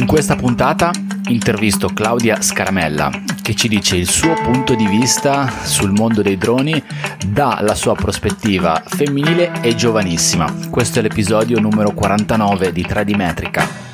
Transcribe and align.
In 0.00 0.06
questa 0.06 0.34
puntata 0.34 0.90
intervisto 1.28 1.88
Claudia 1.88 2.40
Scaramella 2.40 3.10
che 3.42 3.54
ci 3.54 3.68
dice 3.68 3.96
il 3.96 4.08
suo 4.08 4.32
punto 4.32 4.74
di 4.74 4.86
vista 4.86 5.46
sul 5.62 5.92
mondo 5.92 6.22
dei 6.22 6.38
droni 6.38 6.82
dalla 7.26 7.74
sua 7.74 7.94
prospettiva 7.94 8.82
femminile 8.86 9.60
e 9.60 9.74
giovanissima. 9.74 10.50
Questo 10.70 11.00
è 11.00 11.02
l'episodio 11.02 11.60
numero 11.60 11.92
49 11.92 12.72
di 12.72 12.82
3D 12.82 13.89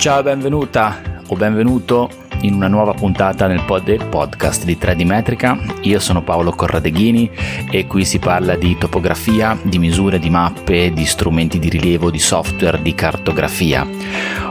Ciao 0.00 0.20
e 0.20 0.22
benvenuta 0.22 0.98
o 1.28 1.36
benvenuto 1.36 2.08
in 2.42 2.54
una 2.54 2.68
nuova 2.68 2.92
puntata 2.92 3.46
nel 3.46 3.62
pod 3.64 3.84
del 3.84 4.04
podcast 4.06 4.64
di 4.64 4.76
3D 4.80 5.04
Metrica. 5.04 5.58
Io 5.82 5.98
sono 5.98 6.22
Paolo 6.22 6.52
Corradeghini 6.52 7.30
e 7.70 7.86
qui 7.86 8.04
si 8.04 8.18
parla 8.18 8.56
di 8.56 8.76
topografia, 8.78 9.58
di 9.62 9.78
misure, 9.78 10.18
di 10.18 10.30
mappe, 10.30 10.92
di 10.92 11.04
strumenti 11.04 11.58
di 11.58 11.68
rilievo, 11.68 12.10
di 12.10 12.18
software, 12.18 12.80
di 12.80 12.94
cartografia. 12.94 13.86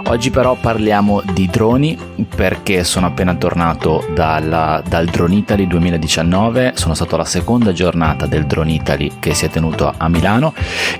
Oggi 0.08 0.32
però 0.32 0.56
parliamo 0.56 1.22
di 1.34 1.48
droni 1.48 1.98
perché 2.36 2.84
sono 2.84 3.08
appena 3.08 3.36
tornato 3.36 4.08
dalla, 4.14 4.82
dal 4.88 5.06
Drone 5.06 5.36
Italy 5.36 5.68
2019, 5.68 6.74
sono 6.76 6.96
stato 6.96 7.16
alla 7.16 7.26
seconda 7.26 7.72
giornata 7.74 8.26
del 8.26 8.46
Drone 8.46 8.72
Italy 8.72 9.12
che 9.20 9.36
si 9.36 9.46
è 9.46 9.50
tenuto 9.50 9.94
a 9.96 10.10
Milano 10.10 10.54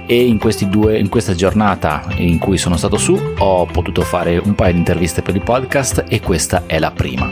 e 0.06 0.26
in, 0.26 0.38
due, 0.68 1.00
in 1.00 1.10
questa 1.10 1.34
giornata 1.34 2.04
in 2.18 2.38
cui 2.38 2.58
sono 2.58 2.78
stato 2.78 2.98
su 2.98 3.20
ho 3.38 3.66
potuto 3.66 4.02
fare 4.02 4.38
un 4.38 4.54
paio 4.54 4.74
di 4.74 4.80
interviste 4.80 5.22
per 5.24 5.36
il 5.36 5.42
podcast 5.42 6.06
e 6.08 6.20
questa 6.20 6.64
è 6.68 6.79
la 6.80 6.92
prima. 6.92 7.32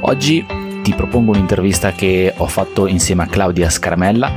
Oggi 0.00 0.63
ti 0.84 0.92
propongo 0.92 1.30
un'intervista 1.30 1.92
che 1.92 2.34
ho 2.36 2.46
fatto 2.46 2.86
insieme 2.86 3.22
a 3.22 3.26
Claudia 3.26 3.70
Scaramella 3.70 4.30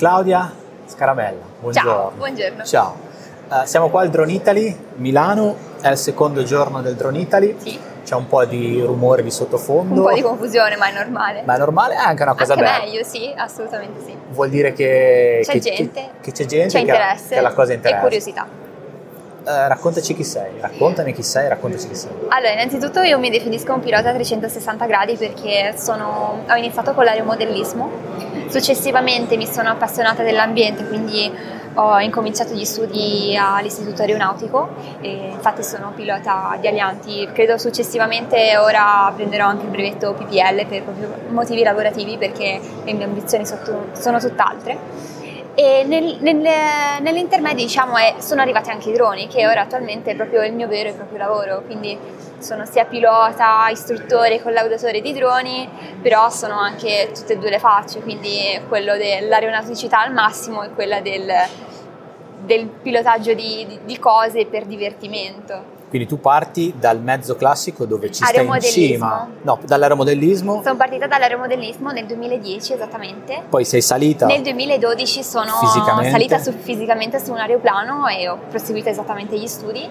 Claudia 0.00 0.50
Scaramella, 0.86 1.44
buongiorno. 1.60 1.90
Ciao, 1.90 2.12
buongiorno. 2.16 2.64
Ciao. 2.64 2.96
Uh, 3.50 3.66
siamo 3.66 3.90
qua 3.90 4.00
al 4.00 4.08
Drone 4.08 4.32
Italy, 4.32 4.74
Milano, 4.94 5.54
è 5.82 5.90
il 5.90 5.98
secondo 5.98 6.42
giorno 6.42 6.80
del 6.80 6.94
Drone 6.94 7.18
Italy. 7.18 7.54
Sì. 7.58 7.78
C'è 8.02 8.14
un 8.14 8.26
po' 8.26 8.42
di 8.46 8.80
rumore 8.80 9.22
di 9.22 9.30
sottofondo. 9.30 10.00
Un 10.00 10.06
po' 10.06 10.14
di 10.14 10.22
confusione, 10.22 10.76
ma 10.76 10.88
è 10.88 10.94
normale. 10.94 11.42
Ma 11.44 11.54
è 11.54 11.58
normale? 11.58 11.96
È 11.96 11.98
anche 11.98 12.22
una 12.22 12.34
cosa 12.34 12.54
anche 12.54 12.64
bella. 12.64 12.78
meglio, 12.82 13.04
sì, 13.04 13.30
assolutamente 13.36 14.00
sì. 14.02 14.16
Vuol 14.30 14.48
dire 14.48 14.72
che 14.72 15.42
c'è 15.44 15.52
che, 15.52 15.58
gente, 15.58 15.92
che, 15.92 16.10
che 16.22 16.32
c'è 16.32 16.46
gente 16.46 16.68
c'è 16.68 16.82
che, 16.82 16.90
interesse 16.90 17.34
che 17.34 17.40
la 17.42 17.52
cosa 17.52 17.72
interessa. 17.74 17.98
e 17.98 18.00
curiosità. 18.00 18.46
Uh, 19.42 19.68
raccontaci 19.68 20.14
chi 20.14 20.22
sei, 20.22 20.60
raccontami 20.60 21.12
chi 21.14 21.22
sei, 21.22 21.48
raccontaci 21.48 21.88
chi 21.88 21.94
sei. 21.94 22.10
Allora, 22.28 22.52
innanzitutto 22.52 23.00
io 23.00 23.18
mi 23.18 23.30
definisco 23.30 23.72
un 23.72 23.80
pilota 23.80 24.10
a 24.10 24.12
360 24.12 24.86
gradi 24.86 25.16
perché 25.16 25.74
sono, 25.76 26.44
ho 26.48 26.54
iniziato 26.56 26.92
con 26.92 27.04
l'aeromodellismo, 27.04 27.90
successivamente 28.48 29.36
mi 29.36 29.46
sono 29.46 29.70
appassionata 29.70 30.22
dell'ambiente, 30.22 30.86
quindi 30.86 31.32
ho 31.74 32.00
incominciato 32.00 32.52
gli 32.52 32.64
studi 32.64 33.38
all'Istituto 33.38 34.02
Aeronautico 34.02 34.70
infatti 35.00 35.62
sono 35.62 35.92
pilota 35.94 36.56
di 36.60 36.66
alianti, 36.66 37.28
credo 37.32 37.58
successivamente 37.58 38.56
ora 38.58 39.12
prenderò 39.14 39.46
anche 39.46 39.64
il 39.64 39.70
brevetto 39.70 40.14
PPL 40.14 40.66
per 40.66 40.82
motivi 41.28 41.62
lavorativi 41.62 42.18
perché 42.18 42.60
le 42.84 42.92
mie 42.92 43.04
ambizioni 43.04 43.46
sono 43.46 44.18
tutt'altre 44.18 44.78
e 45.60 45.84
nel, 45.84 46.16
nel, 46.20 46.40
nell'intermedio 47.02 47.66
diciamo 47.66 47.98
è, 47.98 48.14
sono 48.16 48.40
arrivati 48.40 48.70
anche 48.70 48.88
i 48.88 48.94
droni 48.94 49.28
che 49.28 49.46
ora 49.46 49.60
attualmente 49.60 50.12
è 50.12 50.16
proprio 50.16 50.42
il 50.42 50.54
mio 50.54 50.66
vero 50.66 50.88
e 50.88 50.92
proprio 50.94 51.18
lavoro. 51.18 51.60
Quindi 51.66 51.98
sono 52.38 52.64
sia 52.64 52.86
pilota, 52.86 53.68
istruttore, 53.70 54.40
collaudatore 54.40 55.02
di 55.02 55.12
droni 55.12 55.68
però 56.00 56.30
sono 56.30 56.58
anche 56.58 57.10
tutte 57.14 57.34
e 57.34 57.36
due 57.36 57.50
le 57.50 57.58
facce. 57.58 58.00
Quindi 58.00 58.58
quello 58.68 58.96
dell'aeronauticità 58.96 60.00
al 60.00 60.14
massimo 60.14 60.62
e 60.62 60.70
quella 60.70 61.02
del, 61.02 61.30
del 62.38 62.66
pilotaggio 62.66 63.34
di, 63.34 63.66
di, 63.68 63.80
di 63.84 63.98
cose 63.98 64.46
per 64.46 64.64
divertimento 64.64 65.79
quindi 65.90 66.06
tu 66.06 66.20
parti 66.20 66.72
dal 66.78 67.02
mezzo 67.02 67.34
classico 67.34 67.84
dove 67.84 68.12
ci 68.12 68.24
stai 68.24 68.46
in 68.46 68.60
cima. 68.60 69.28
No, 69.42 69.58
dall'aeromodellismo. 69.60 70.62
Sono 70.62 70.76
partita 70.76 71.08
dall'aeromodellismo 71.08 71.90
nel 71.90 72.06
2010 72.06 72.74
esattamente. 72.74 73.42
Poi 73.48 73.64
sei 73.64 73.82
salita. 73.82 74.26
Nel 74.26 74.42
2012 74.42 75.22
sono 75.24 75.50
salita 76.08 76.38
su, 76.38 76.52
fisicamente 76.52 77.18
su 77.18 77.32
un 77.32 77.38
aeroplano 77.38 78.06
e 78.06 78.28
ho 78.28 78.38
proseguito 78.48 78.88
esattamente 78.88 79.36
gli 79.36 79.48
studi. 79.48 79.86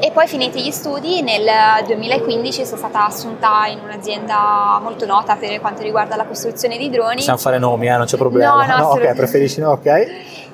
E 0.00 0.10
poi 0.10 0.26
finiti 0.26 0.62
gli 0.62 0.70
studi 0.70 1.20
nel 1.20 1.46
2015 1.86 2.64
sono 2.64 2.78
stata 2.78 3.04
assunta 3.04 3.66
in 3.66 3.78
un'azienda 3.84 4.80
molto 4.82 5.04
nota 5.04 5.36
per 5.36 5.60
quanto 5.60 5.82
riguarda 5.82 6.16
la 6.16 6.24
costruzione 6.24 6.78
di 6.78 6.88
droni. 6.88 7.16
Possiamo 7.16 7.38
fare 7.38 7.58
nomi, 7.58 7.88
eh? 7.88 7.96
non 7.96 8.06
c'è 8.06 8.16
problema. 8.16 8.64
No, 8.64 8.76
no, 8.76 8.78
no 8.78 8.88
ok, 8.96 9.14
preferisci 9.14 9.60
no, 9.60 9.72
ok. 9.72 9.86
E, 9.86 10.08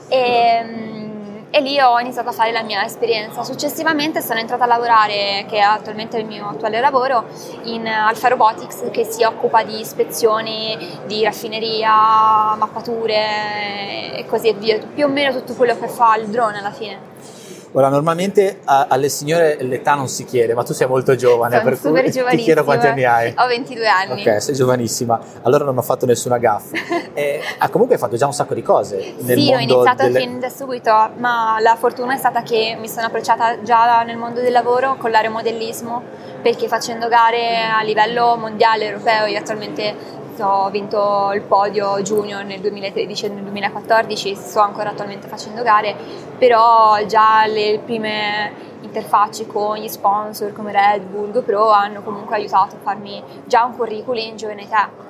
ehm, 0.09 1.08
e 1.51 1.61
lì 1.61 1.81
ho 1.81 1.99
iniziato 1.99 2.29
a 2.29 2.33
fare 2.33 2.53
la 2.53 2.63
mia 2.63 2.85
esperienza. 2.85 3.43
Successivamente 3.43 4.21
sono 4.21 4.39
entrata 4.39 4.65
a 4.65 4.67
lavorare, 4.67 5.47
che 5.49 5.57
è 5.57 5.61
attualmente 5.61 6.19
il 6.19 6.27
mio 6.27 6.49
attuale 6.49 6.81
lavoro, 6.81 7.25
in 7.65 7.87
Alfa 7.87 8.29
Robotics 8.29 8.91
che 8.91 9.05
si 9.05 9.25
occupa 9.25 9.63
di 9.63 9.81
ispezioni, 9.81 10.99
di 11.07 11.25
raffineria, 11.25 12.55
mappature 12.57 14.17
e 14.17 14.27
così 14.27 14.53
via, 14.53 14.79
più 14.79 15.07
o 15.07 15.09
meno 15.09 15.33
tutto 15.33 15.55
quello 15.55 15.79
che 15.79 15.89
fa 15.89 16.17
il 16.17 16.29
drone 16.29 16.59
alla 16.59 16.73
fine. 16.73 17.38
Ora, 17.73 17.89
normalmente 17.89 18.61
a, 18.65 18.87
alle 18.89 19.09
signore 19.09 19.59
l'età 19.61 19.95
non 19.95 20.09
si 20.09 20.25
chiede, 20.25 20.55
ma 20.55 20.63
tu 20.63 20.73
sei 20.73 20.87
molto 20.87 21.15
giovane, 21.17 21.59
Sono 21.59 21.93
per 21.93 22.11
cui 22.11 22.11
ti 22.37 22.43
chiedo 22.43 22.65
quanti 22.65 22.87
anni 22.87 23.05
hai. 23.05 23.35
Ho 23.37 23.47
22 23.47 23.87
anni. 23.87 24.21
Ok, 24.27 24.43
sei 24.43 24.55
giovanissima, 24.55 25.21
allora 25.43 25.65
non 25.65 25.77
ho 25.77 25.83
fatto 25.83 26.07
nessuna 26.07 26.39
gaffa. 26.39 26.77
e, 27.13 27.41
ah, 27.59 27.69
comunque 27.69 27.97
hai 27.97 28.01
fatto 28.01 28.17
già 28.17 28.27
un 28.27 28.33
sacco 28.33 28.55
di 28.55 28.63
cose 28.63 29.15
nel 29.19 29.39
sì, 29.39 29.53
ho 29.53 29.59
iniziato 29.59 30.05
delle... 30.05 30.21
fin 30.21 30.41
da 30.41 30.49
subito, 30.49 30.91
ma 31.17 31.59
la 31.61 31.77
fortuna 31.77 32.15
è 32.15 32.17
stata 32.19 32.43
che 32.43 32.77
mi 32.79 32.89
sono 32.89 33.07
approcciata 33.07 33.63
già 33.63 34.03
nel 34.03 34.17
mondo 34.17 34.41
del 34.41 34.53
lavoro 34.53 34.97
con 34.97 35.11
l'aeromodellismo, 35.11 36.03
perché 36.43 36.69
facendo 36.69 37.09
gare 37.09 37.65
a 37.65 37.83
livello 37.83 38.37
mondiale, 38.37 38.87
europeo, 38.87 39.27
io 39.27 39.39
attualmente 39.39 39.95
ho 40.43 40.71
vinto 40.71 41.31
il 41.35 41.43
podio 41.43 42.01
junior 42.03 42.45
nel 42.45 42.61
2013 42.61 43.27
e 43.27 43.29
nel 43.29 43.43
2014, 43.43 44.35
sto 44.35 44.61
ancora 44.61 44.91
attualmente 44.91 45.29
facendo 45.29 45.63
gare, 45.63 45.95
però 46.39 47.05
già 47.07 47.47
le 47.47 47.81
prime 47.85 48.53
interfacce 48.81 49.47
con 49.47 49.77
gli 49.77 49.89
sponsor 49.89 50.53
come 50.53 50.73
Red 50.73 51.03
Bull, 51.05 51.31
GoPro 51.31 51.71
hanno 51.71 52.03
comunque 52.03 52.37
aiutato 52.37 52.77
a 52.77 52.79
farmi 52.81 53.23
già 53.45 53.65
un 53.65 53.77
curriculum 53.77 54.25
in 54.25 54.37
giovane 54.37 54.63
età. 54.63 55.08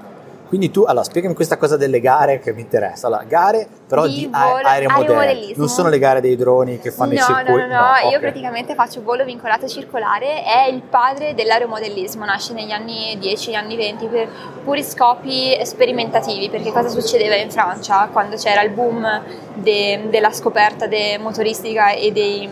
Quindi 0.48 0.70
tu, 0.70 0.82
allora, 0.84 1.04
spiegami 1.04 1.34
questa 1.34 1.58
cosa 1.58 1.76
delle 1.76 2.00
gare 2.00 2.40
che 2.40 2.54
mi 2.54 2.62
interessa. 2.62 3.06
Allora, 3.06 3.24
gare 3.24 3.68
però 3.86 4.06
Di 4.06 4.14
di, 4.14 4.26
volo- 4.26 4.66
aeromodelli, 4.66 5.52
non 5.56 5.68
sono 5.68 5.90
le 5.90 5.98
gare 5.98 6.22
dei 6.22 6.36
droni 6.36 6.78
che 6.78 6.90
fanno 6.90 7.12
i 7.12 7.16
no, 7.16 7.22
circuiti. 7.22 7.50
no, 7.50 7.66
no, 7.66 7.66
no, 7.66 8.08
io 8.10 8.16
ok. 8.16 8.18
praticamente 8.20 8.74
faccio 8.74 9.02
volo 9.02 9.24
vincolato 9.24 9.68
circolare, 9.68 10.42
è 10.44 10.68
il 10.70 10.80
padre 10.80 11.34
dell'aeromodellismo, 11.34 12.24
nasce 12.24 12.54
negli 12.54 12.70
anni 12.70 13.16
10, 13.18 13.54
anni 13.54 13.76
20 13.76 14.06
per 14.06 14.28
puri 14.64 14.82
scopi 14.82 15.58
sperimentativi, 15.64 16.48
perché 16.48 16.72
cosa 16.72 16.88
succedeva 16.88 17.34
in 17.34 17.50
Francia 17.50 18.08
quando 18.10 18.36
c'era 18.36 18.62
il 18.62 18.70
boom 18.70 19.22
de- 19.54 20.06
della 20.08 20.32
scoperta 20.32 20.86
de- 20.86 21.18
motoristica 21.18 21.90
e 21.92 22.10
dei, 22.10 22.48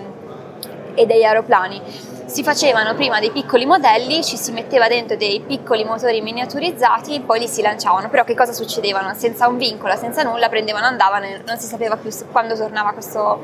e 0.94 1.06
degli 1.06 1.22
aeroplani? 1.25 1.81
Si 2.26 2.43
facevano 2.43 2.94
prima 2.96 3.20
dei 3.20 3.31
piccoli 3.31 3.64
modelli, 3.67 4.23
ci 4.25 4.37
si 4.37 4.50
metteva 4.50 4.88
dentro 4.88 5.17
dei 5.17 5.40
piccoli 5.40 5.84
motori 5.84 6.20
miniaturizzati, 6.20 7.20
poi 7.20 7.38
li 7.38 7.46
si 7.46 7.62
lanciavano. 7.62 8.08
Però 8.08 8.25
che 8.25 8.34
cosa 8.34 8.52
succedevano? 8.52 9.14
Senza 9.14 9.46
un 9.46 9.56
vincolo, 9.56 9.94
senza 9.96 10.25
nulla, 10.25 10.49
prendevano, 10.49 10.87
andavano 10.87 11.25
e 11.25 11.40
non 11.46 11.56
si 11.56 11.67
sapeva 11.67 11.96
più 11.96 12.11
quando 12.32 12.56
tornava 12.56 12.93
questo 12.93 13.40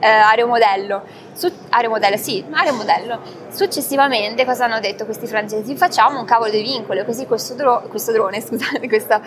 eh, 0.00 0.06
aeromodello. 0.06 1.02
Su- 1.32 1.52
aeromodello, 1.70 2.16
sì, 2.16 2.44
aeromodello. 2.50 3.20
Successivamente 3.50 4.44
cosa 4.44 4.64
hanno 4.64 4.80
detto 4.80 5.04
questi 5.04 5.26
francesi? 5.26 5.76
Facciamo 5.76 6.18
un 6.18 6.24
cavolo 6.24 6.50
di 6.50 6.62
vincolo, 6.62 7.04
così 7.04 7.26
questo, 7.26 7.54
dro- 7.54 7.82
questo 7.88 8.12
drone, 8.12 8.40
scusate, 8.42 8.88
questo, 8.88 9.20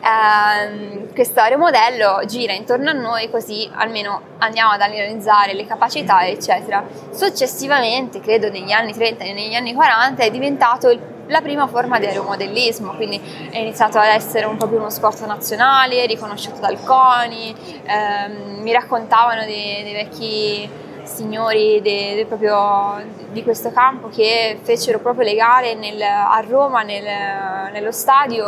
ehm, 0.00 1.12
questo 1.14 1.40
aeromodello 1.40 2.22
gira 2.26 2.52
intorno 2.52 2.90
a 2.90 2.94
noi 2.94 3.30
così 3.30 3.68
almeno 3.74 4.34
andiamo 4.38 4.72
ad 4.72 4.80
analizzare 4.80 5.54
le 5.54 5.66
capacità 5.66 6.26
eccetera. 6.26 6.84
Successivamente, 7.10 8.20
credo 8.20 8.50
negli 8.50 8.72
anni 8.72 8.92
30 8.92 9.24
e 9.24 9.32
negli 9.32 9.54
anni 9.54 9.74
40, 9.74 10.22
è 10.22 10.30
diventato 10.30 10.90
il 10.90 11.14
la 11.28 11.40
prima 11.40 11.66
forma 11.66 11.98
di 11.98 12.06
aeromodellismo, 12.06 12.92
quindi 12.94 13.20
è 13.50 13.58
iniziato 13.58 13.98
ad 13.98 14.08
essere 14.08 14.46
un 14.46 14.56
po' 14.56 14.66
più 14.66 14.76
uno 14.78 14.90
sport 14.90 15.24
nazionale, 15.26 16.06
riconosciuto 16.06 16.60
dal 16.60 16.78
CONI, 16.82 17.54
ehm, 17.84 18.60
mi 18.62 18.72
raccontavano 18.72 19.44
dei, 19.44 19.82
dei 19.82 19.92
vecchi 19.92 20.68
signori 21.02 21.80
de- 21.82 22.14
de- 22.16 22.26
proprio 22.26 23.00
di 23.30 23.42
questo 23.44 23.70
campo 23.70 24.08
che 24.08 24.58
fecero 24.62 24.98
proprio 24.98 25.24
le 25.24 25.34
gare 25.34 25.74
nel- 25.74 26.02
a 26.02 26.42
Roma 26.48 26.82
nel- 26.82 27.70
nello 27.72 27.92
stadio 27.92 28.44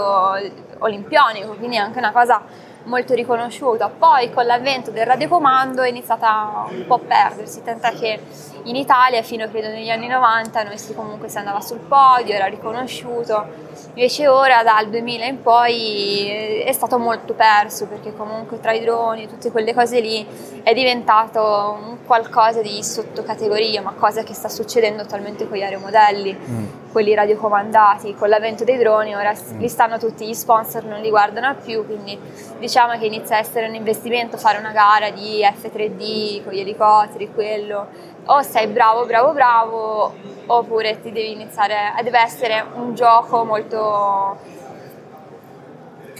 olimpionico, 0.78 1.54
quindi 1.54 1.76
è 1.76 1.80
anche 1.80 1.98
una 1.98 2.12
cosa 2.12 2.42
molto 2.84 3.14
riconosciuta. 3.14 3.88
Poi 3.90 4.32
con 4.32 4.46
l'avvento 4.46 4.90
del 4.90 5.04
radiocomando 5.06 5.82
è 5.82 5.88
iniziata 5.88 6.66
un 6.70 6.84
po' 6.86 6.94
a 6.94 7.00
perdersi, 7.06 7.62
tant'è 7.62 7.92
che 7.92 8.20
in 8.68 8.76
Italia 8.76 9.22
fino 9.22 9.48
credo 9.48 9.68
negli 9.68 9.88
anni 9.88 10.06
90 10.08 10.62
noi 10.62 10.78
si 10.78 10.94
comunque 10.94 11.28
si 11.28 11.38
andava 11.38 11.60
sul 11.60 11.78
podio, 11.78 12.34
era 12.34 12.46
riconosciuto, 12.46 13.46
invece 13.94 14.28
ora 14.28 14.62
dal 14.62 14.88
2000 14.90 15.24
in 15.24 15.42
poi 15.42 16.28
eh, 16.28 16.64
è 16.64 16.72
stato 16.72 16.98
molto 16.98 17.32
perso 17.34 17.86
perché 17.86 18.14
comunque 18.14 18.60
tra 18.60 18.72
i 18.72 18.80
droni 18.80 19.24
e 19.24 19.26
tutte 19.28 19.50
quelle 19.50 19.72
cose 19.74 20.00
lì 20.00 20.26
è 20.62 20.74
diventato 20.74 21.78
un 21.82 21.96
qualcosa 22.08 22.62
di 22.62 22.82
sottocategoria, 22.82 23.82
ma 23.82 23.92
cosa 23.92 24.22
che 24.22 24.32
sta 24.32 24.48
succedendo 24.48 25.02
attualmente 25.02 25.46
con 25.46 25.58
gli 25.58 25.62
aeromodelli, 25.62 26.36
Mm. 26.38 26.64
quelli 26.90 27.12
radiocomandati, 27.14 28.14
con 28.14 28.30
l'avvento 28.30 28.64
dei 28.64 28.78
droni, 28.78 29.14
ora 29.14 29.32
Mm. 29.34 29.58
li 29.60 29.68
stanno 29.68 29.98
tutti, 29.98 30.26
gli 30.26 30.32
sponsor 30.32 30.84
non 30.84 31.00
li 31.00 31.10
guardano 31.10 31.54
più, 31.62 31.84
quindi 31.84 32.18
diciamo 32.58 32.96
che 32.98 33.04
inizia 33.06 33.36
a 33.36 33.40
essere 33.40 33.68
un 33.68 33.74
investimento 33.74 34.38
fare 34.38 34.56
una 34.58 34.72
gara 34.72 35.10
di 35.10 35.42
F3D 35.42 36.44
con 36.44 36.52
gli 36.54 36.60
elicotteri, 36.60 37.30
quello, 37.32 37.86
o 38.30 38.42
sei 38.42 38.66
bravo, 38.68 39.04
bravo, 39.06 39.32
bravo, 39.32 40.14
oppure 40.46 41.00
ti 41.00 41.10
devi 41.12 41.32
iniziare, 41.32 41.92
deve 42.02 42.20
essere 42.20 42.64
un 42.74 42.94
gioco 42.94 43.44
molto 43.44 44.36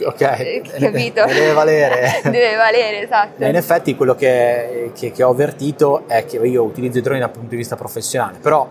Ok, 0.01 0.79
capito? 0.79 1.25
Deve 1.27 1.51
valere. 1.51 2.21
deve 2.23 2.55
valere, 2.55 3.01
esatto. 3.03 3.43
In 3.43 3.55
effetti 3.55 3.95
quello 3.97 4.15
che, 4.15 4.91
che- 4.97 5.11
che 5.11 5.23
ho 5.23 5.31
avvertito 5.31 6.03
è 6.07 6.25
che 6.25 6.37
io 6.37 6.63
utilizzo 6.63 6.99
i 6.99 7.01
droni 7.01 7.19
dal 7.19 7.31
punto 7.31 7.49
di 7.49 7.57
vista 7.57 7.75
professionale, 7.75 8.37
però 8.41 8.65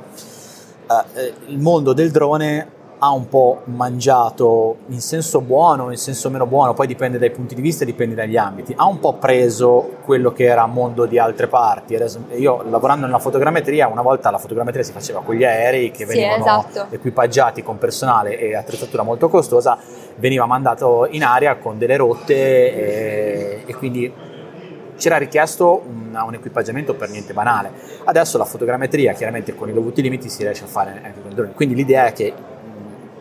eh, 0.91 1.21
eh, 1.21 1.35
il 1.49 1.59
mondo 1.59 1.93
del 1.93 2.11
drone 2.11 2.77
ha 2.99 3.11
un 3.11 3.29
po' 3.29 3.61
mangiato 3.65 4.77
in 4.89 5.01
senso 5.01 5.41
buono, 5.41 5.91
in 5.91 5.97
senso 5.97 6.31
meno 6.31 6.47
buono, 6.47 6.75
poi 6.75 6.87
dipende 6.87 7.19
dai 7.19 7.31
punti 7.31 7.55
di 7.55 7.61
vista 7.61 7.85
dipende 7.85 8.15
dagli 8.15 8.37
ambiti, 8.37 8.75
ha 8.77 8.87
un 8.87 8.99
po' 8.99 9.15
preso 9.15 9.97
quello 10.05 10.33
che 10.33 10.45
era 10.45 10.67
mondo 10.67 11.07
di 11.07 11.19
altre 11.19 11.47
parti. 11.47 11.97
Io 12.37 12.63
lavorando 12.69 13.07
nella 13.07 13.19
fotogrammetria, 13.19 13.87
una 13.87 14.03
volta 14.03 14.31
la 14.31 14.39
fotogrammetria 14.39 14.83
si 14.83 14.93
faceva 14.93 15.21
con 15.23 15.35
gli 15.35 15.45
aerei 15.45 15.91
che 15.91 16.07
Sì, 16.07 16.17
venivano 16.17 16.45
esatto. 16.69 16.87
equipaggiati 16.95 17.63
con 17.63 17.79
personale 17.79 18.39
e 18.39 18.55
attrezzatura 18.55 19.03
molto 19.03 19.29
costosa, 19.29 19.79
veniva 20.17 20.47
mandato 20.47 21.07
in 21.11 21.23
aria 21.23 21.57
con 21.57 21.79
delle 21.79 21.97
rotte 21.97 22.35
e, 22.35 23.63
e 23.65 23.75
quindi 23.77 24.13
c'era 24.97 25.17
richiesto 25.17 25.83
un, 25.87 26.21
un 26.21 26.35
equipaggiamento 26.35 26.95
per 26.95 27.09
niente 27.11 27.33
banale. 27.33 27.71
Adesso 28.05 28.37
la 28.37 28.45
fotogrammetria, 28.45 29.13
chiaramente 29.13 29.55
con 29.55 29.69
i 29.69 29.73
dovuti 29.73 30.03
limiti, 30.03 30.29
si 30.29 30.43
riesce 30.43 30.65
a 30.65 30.67
fare 30.67 31.01
anche 31.05 31.23
con 31.23 31.31
i 31.31 31.35
droni. 31.35 31.53
Quindi 31.55 31.77
l'idea 31.77 32.07
è 32.07 32.13
che 32.13 32.33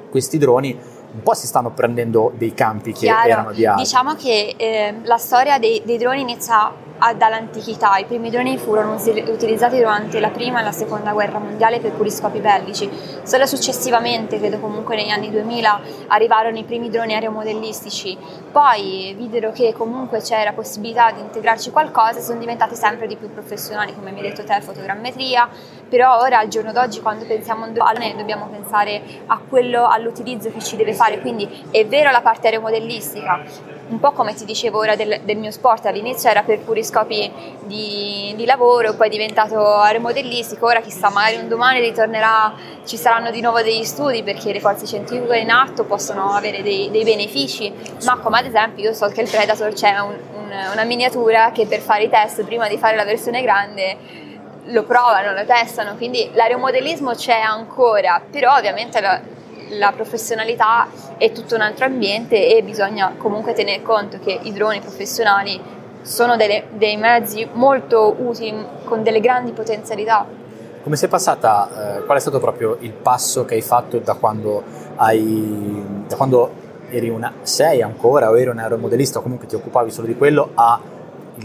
questi 0.10 0.38
droni 0.38 0.78
un 1.18 1.24
po' 1.24 1.34
si 1.34 1.48
stanno 1.48 1.72
prendendo 1.72 2.32
dei 2.36 2.54
campi 2.54 2.94
che 2.94 3.00
Chiaro. 3.08 3.28
erano 3.28 3.52
di 3.52 3.66
altri. 3.66 3.84
Diciamo 3.84 4.14
che 4.14 4.54
eh, 4.56 4.96
la 5.04 5.18
storia 5.18 5.58
dei, 5.58 5.82
dei 5.84 5.98
droni 5.98 6.22
inizia 6.22 6.72
a- 7.00 7.14
dall'antichità. 7.14 7.98
I 7.98 8.06
primi 8.06 8.30
droni 8.30 8.58
furono 8.58 8.94
usi- 8.94 9.24
utilizzati 9.28 9.78
durante 9.78 10.20
la 10.20 10.30
prima 10.30 10.60
e 10.60 10.64
la 10.64 10.72
seconda 10.72 11.12
guerra 11.12 11.40
mondiale 11.40 11.80
per 11.80 11.92
puri 11.92 12.12
scopi 12.12 12.40
bellici. 12.40 12.90
Solo 13.24 13.46
successivamente, 13.46 14.38
credo 14.40 14.60
comunque 14.60 14.96
negli 14.96 15.10
anni 15.10 15.30
2000, 15.32 15.80
arrivarono 16.08 16.58
i 16.58 16.64
primi 16.64 16.90
droni 16.90 17.14
aeromodellistici. 17.16 18.18
Poi 18.52 19.14
videro 19.18 19.52
che 19.52 19.74
comunque 19.74 20.22
c'era 20.22 20.54
possibilità 20.54 21.12
di 21.12 21.20
integrarci 21.20 21.72
qualcosa 21.72 22.20
e 22.20 22.22
sono 22.22 22.40
diventati 22.40 22.76
sempre 22.76 23.08
di 23.08 23.16
più 23.16 23.32
professionali, 23.32 23.94
come 23.96 24.12
mi 24.12 24.20
hai 24.22 24.30
detto 24.30 24.44
te, 24.44 24.60
fotogrammetria. 24.62 25.50
Però 25.90 26.18
ora, 26.20 26.40
al 26.40 26.48
giorno 26.50 26.72
d'oggi, 26.74 27.02
quando 27.02 27.26
pensiamo 27.26 27.64
a 27.64 27.68
un 27.68 27.74
drone, 27.74 28.14
dobbiamo 28.18 28.48
pensare 28.48 29.02
a 29.28 29.40
quello, 29.48 29.88
all'utilizzo 29.88 30.52
che 30.52 30.62
ci 30.62 30.76
deve 30.76 30.94
fare. 30.94 31.07
Quindi 31.22 31.66
è 31.72 31.86
vero 31.86 32.12
la 32.12 32.22
parte 32.22 32.48
aeromodellistica, 32.48 33.42
un 33.90 34.00
po' 34.00 34.12
come 34.12 34.34
ti 34.34 34.44
dicevo 34.44 34.80
ora 34.80 34.96
del, 34.96 35.22
del 35.24 35.38
mio 35.38 35.52
sport, 35.52 35.86
all'inizio 35.86 36.30
era 36.30 36.44
per 36.44 36.60
puri 36.60 36.84
scopi 36.84 37.32
di, 37.64 38.34
di 38.36 38.46
lavoro, 38.46 38.94
poi 38.96 39.08
è 39.08 39.10
diventato 39.10 39.66
aeromodellistico, 39.66 40.66
ora 40.66 40.82
chissà, 40.82 41.10
magari 41.10 41.38
un 41.38 41.48
domani 41.48 41.80
ritornerà, 41.80 42.54
ci 42.86 42.98
saranno 42.98 43.32
di 43.32 43.40
nuovo 43.42 43.62
degli 43.62 43.86
studi 43.86 44.24
perché 44.24 44.52
le 44.52 44.60
forze 44.60 44.86
scientifiche 44.86 45.38
in 45.38 45.50
atto 45.52 45.86
possono 45.86 46.34
avere 46.34 46.62
dei, 46.62 46.92
dei 46.92 47.04
benefici, 47.04 47.74
ma 48.04 48.18
come 48.18 48.40
ad 48.40 48.46
esempio 48.46 48.84
io 48.84 48.94
so 48.94 49.08
che 49.08 49.22
il 49.22 49.30
Predator 49.30 49.72
c'è 49.74 49.98
un- 50.00 50.18
un- 50.36 50.70
una 50.74 50.84
miniatura 50.84 51.52
che 51.52 51.66
per 51.66 51.80
fare 51.80 52.04
i 52.04 52.10
test 52.10 52.44
prima 52.44 52.68
di 52.68 52.78
fare 52.78 52.96
la 52.98 53.06
versione 53.06 53.42
grande 53.42 54.26
lo 54.70 54.84
provano, 54.84 55.32
lo 55.32 55.46
testano, 55.46 55.96
quindi 55.96 56.30
l'aeromodellismo 56.34 57.14
c'è 57.14 57.40
ancora, 57.40 58.22
però 58.30 58.56
ovviamente 58.58 59.00
la 59.70 59.92
professionalità 59.92 60.88
è 61.18 61.32
tutto 61.32 61.56
un 61.56 61.62
altro 61.62 61.86
ambiente 61.86 62.56
e 62.56 62.64
bisogna 62.64 63.14
comunque 63.18 63.54
tener 63.54 63.82
conto 63.82 64.20
che 64.20 64.40
i 64.44 64.54
droni 64.54 64.80
professionali 64.80 65.60
sono 66.02 66.36
delle- 66.36 66.66
dei 66.72 66.98
mezzi 66.98 67.48
molto 67.54 68.16
utili 68.20 68.66
con 68.86 69.04
delle 69.04 69.20
grandi 69.20 69.52
potenzialità. 69.52 70.26
Come 70.82 70.96
sei 70.96 71.10
passata, 71.10 71.98
eh, 71.98 72.06
qual 72.06 72.18
è 72.18 72.22
stato 72.22 72.40
proprio 72.40 72.78
il 72.80 72.94
passo 72.94 73.44
che 73.44 73.56
hai 73.56 73.62
fatto 73.62 73.98
da 74.00 74.14
quando 74.14 74.64
hai, 74.96 75.84
da 76.08 76.16
quando 76.16 76.66
eri 76.90 77.10
una, 77.10 77.34
sei 77.42 77.82
ancora 77.82 78.30
o 78.30 78.40
eri 78.40 78.50
un 78.50 78.60
aeromodellista 78.60 79.20
o 79.20 79.22
comunque 79.22 79.48
ti 79.48 79.56
occupavi 79.56 79.92
solo 79.92 80.08
di 80.08 80.16
quello 80.16 80.52
a 80.54 80.80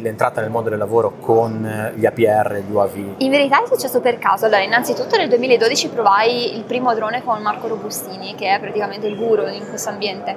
l'entrata 0.00 0.40
nel 0.40 0.50
mondo 0.50 0.70
del 0.70 0.78
lavoro 0.78 1.14
con 1.20 1.64
eh, 1.64 1.92
gli 1.96 2.06
APR, 2.06 2.62
gli 2.66 2.72
UAV? 2.72 3.14
In 3.18 3.30
verità 3.30 3.62
è 3.62 3.66
successo 3.66 4.00
per 4.00 4.18
caso. 4.18 4.46
Allora, 4.46 4.62
innanzitutto 4.62 5.16
nel 5.16 5.28
2012 5.28 5.88
provai 5.88 6.56
il 6.56 6.64
primo 6.64 6.94
drone 6.94 7.22
con 7.22 7.40
Marco 7.42 7.68
Robustini, 7.68 8.34
che 8.34 8.54
è 8.54 8.60
praticamente 8.60 9.06
il 9.06 9.16
guru 9.16 9.46
in 9.48 9.68
questo 9.68 9.90
ambiente. 9.90 10.36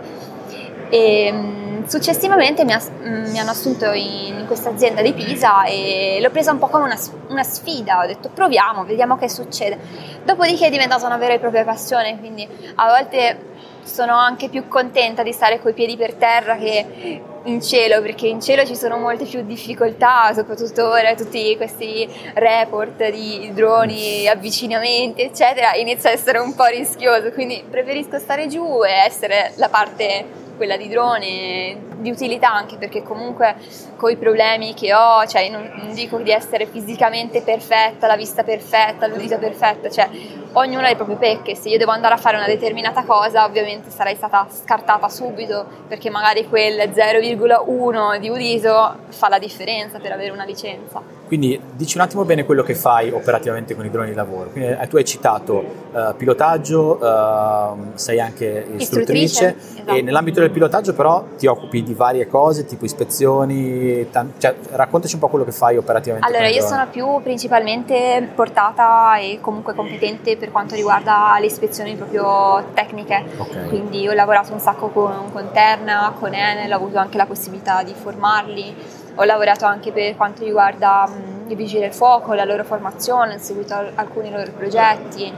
E, 0.90 1.32
mm, 1.32 1.84
successivamente 1.86 2.64
mi, 2.64 2.74
ha, 2.74 2.82
mm, 2.82 3.32
mi, 3.32 3.40
hanno 3.40 3.52
assunto 3.52 3.92
in, 3.92 4.40
in 4.40 4.46
questa 4.46 4.70
azienda 4.70 5.02
di 5.02 5.14
Pisa 5.14 5.64
e 5.66 6.20
l'ho 6.22 6.30
presa 6.30 6.52
un 6.52 6.60
po' 6.60 6.68
come 6.68 6.84
una, 6.84 7.00
una, 7.30 7.44
sfida, 7.44 8.00
ho 8.04 8.06
detto 8.06 8.30
proviamo, 8.30 8.86
vediamo 8.86 9.18
che 9.18 9.30
succede. 9.30 9.78
Dopodiché 10.24 10.68
è 10.68 10.70
diventata 10.70 11.06
una 11.06 11.18
vera 11.18 11.34
e 11.34 11.40
propria 11.40 11.64
passione, 11.64 12.20
quindi 12.20 12.48
a 12.76 12.88
volte 12.88 13.54
sono 13.82 14.16
anche 14.16 14.50
più 14.50 14.68
contenta 14.68 15.24
di 15.24 15.32
stare 15.32 15.60
coi 15.60 15.74
piedi 15.74 15.96
per 15.96 16.16
terra 16.16 16.56
che 16.56 17.24
in 17.46 17.62
cielo, 17.62 18.02
perché 18.02 18.28
in 18.28 18.42
cielo 18.42 18.66
ci 18.66 18.76
sono 18.76 18.98
molte 18.98 19.26
più 19.26 19.44
difficoltà, 19.44 20.32
soprattutto 20.34 20.88
ora 20.88 21.14
tutti 21.16 21.56
questi 21.58 22.08
report 22.36 23.10
di 23.10 23.52
droni, 23.54 24.28
avvicinamenti, 24.28 25.22
eccetera, 25.22 25.74
inizia 25.76 26.10
a 26.10 26.14
essere 26.14 26.38
un 26.38 26.54
po' 26.56 26.66
rischioso, 26.66 27.32
quindi 27.32 27.64
preferisco 27.70 28.20
stare 28.20 28.48
giù 28.48 28.84
e 28.84 28.92
essere 28.92 29.54
la 29.56 29.70
parte 29.70 30.44
quella 30.56 30.78
di 30.78 30.88
drone, 30.88 31.78
di 31.98 32.10
utilità 32.10 32.54
anche 32.54 32.78
perché 32.78 33.04
comunque 33.04 33.56
con 33.96 34.12
i 34.12 34.18
problemi 34.18 34.74
che 34.74 34.94
ho, 34.94 35.26
cioè 35.26 35.50
non, 35.50 35.72
non 35.76 35.94
dico 35.94 36.18
di 36.18 36.32
essere 36.32 36.66
fisicamente 36.66 37.42
perfetta, 37.42 38.08
la 38.08 38.16
vista 38.16 38.44
perfetta, 38.44 39.08
l'udito 39.08 39.38
perfetta, 39.38 39.90
cioè 39.90 40.10
ognuno 40.54 40.86
ha 40.86 40.90
le 40.90 40.96
proprie 40.96 41.18
pecche, 41.18 41.56
se 41.56 41.70
io 41.70 41.78
devo 41.78 41.92
andare 41.92 42.14
a 42.14 42.18
fare 42.18 42.38
una 42.38 42.46
determinata 42.46 43.04
cosa 43.04 43.46
ovviamente 43.46 43.90
sarei 43.90 44.16
stata 44.16 44.48
scartata 44.50 45.10
subito 45.10 45.66
perché 45.88 46.10
magari 46.10 46.48
quel 46.48 46.90
0,1 46.90 48.18
di 48.20 48.30
udito 48.30 48.98
fa 49.10 49.30
la 49.30 49.40
differenza 49.40 50.00
per 50.00 50.12
avere 50.12 50.32
una 50.32 50.46
licenza. 50.46 51.02
Quindi 51.28 51.60
dici 51.74 51.98
un 51.98 52.04
attimo 52.04 52.24
bene 52.24 52.46
quello 52.46 52.64
che 52.64 52.76
fai 52.76 53.10
operativamente 53.12 53.76
con 53.76 53.86
i 53.86 53.90
droni 53.90 54.10
di 54.10 54.16
lavoro. 54.16 54.50
Quindi, 54.50 54.76
eh, 54.80 54.88
tu 54.88 54.98
hai 54.98 55.06
citato 55.06 55.64
uh, 55.92 56.16
pilotaggio, 56.16 57.00
uh, 57.02 57.92
sei 57.96 58.20
anche 58.20 58.66
istruttrice, 58.78 58.78
istruttrice 58.84 59.56
esatto. 59.58 59.94
e 59.94 60.02
nell'ambito 60.02 60.40
del 60.40 60.52
pilotaggio 60.52 60.94
però 60.94 61.26
ti 61.38 61.48
occupi 61.48 61.84
di 61.84 61.94
varie 61.94 62.28
cose 62.28 62.66
tipo 62.66 62.86
ispezioni, 62.86 64.10
tan- 64.12 64.34
cioè, 64.38 64.56
raccontaci 64.72 65.16
un 65.16 65.20
po' 65.22 65.28
quello 65.28 65.46
che 65.46 65.52
fai 65.52 65.78
operativamente. 65.78 66.28
Allora 66.28 66.48
io 66.48 66.62
sono 66.62 66.88
più 66.90 67.22
principalmente 67.24 68.30
portata 68.34 69.18
e 69.18 69.40
comunque 69.42 69.74
competente 69.74 70.38
per 70.38 70.52
quanto 70.52 70.76
riguarda 70.76 71.36
le 71.40 71.48
ispezioni 71.48 71.96
proprio 71.96 72.64
tecniche, 72.74 73.24
okay. 73.38 73.68
quindi 73.68 74.08
ho 74.08 74.14
lavorato 74.14 74.54
un 74.54 74.60
sacco 74.60 74.90
con, 74.90 75.32
con 75.32 75.50
Terna, 75.52 76.14
con 76.20 76.34
Enel, 76.34 76.72
ho 76.72 76.76
avuto 76.76 76.98
anche 76.98 77.18
la 77.18 77.26
possibilità 77.26 77.84
di 77.84 77.94
formarli 77.94 78.76
ho 79.16 79.24
lavorato 79.24 79.66
anche 79.66 79.92
per 79.92 80.16
quanto 80.16 80.44
riguarda 80.44 81.08
mh, 81.08 81.50
i 81.52 81.56
vigili 81.56 81.82
del 81.82 81.94
fuoco, 81.94 82.34
la 82.34 82.44
loro 82.44 82.64
formazione, 82.64 83.36
ho 83.36 83.40
seguito 83.40 83.74
alcuni 83.96 84.30
loro 84.30 84.52
progetti, 84.52 85.34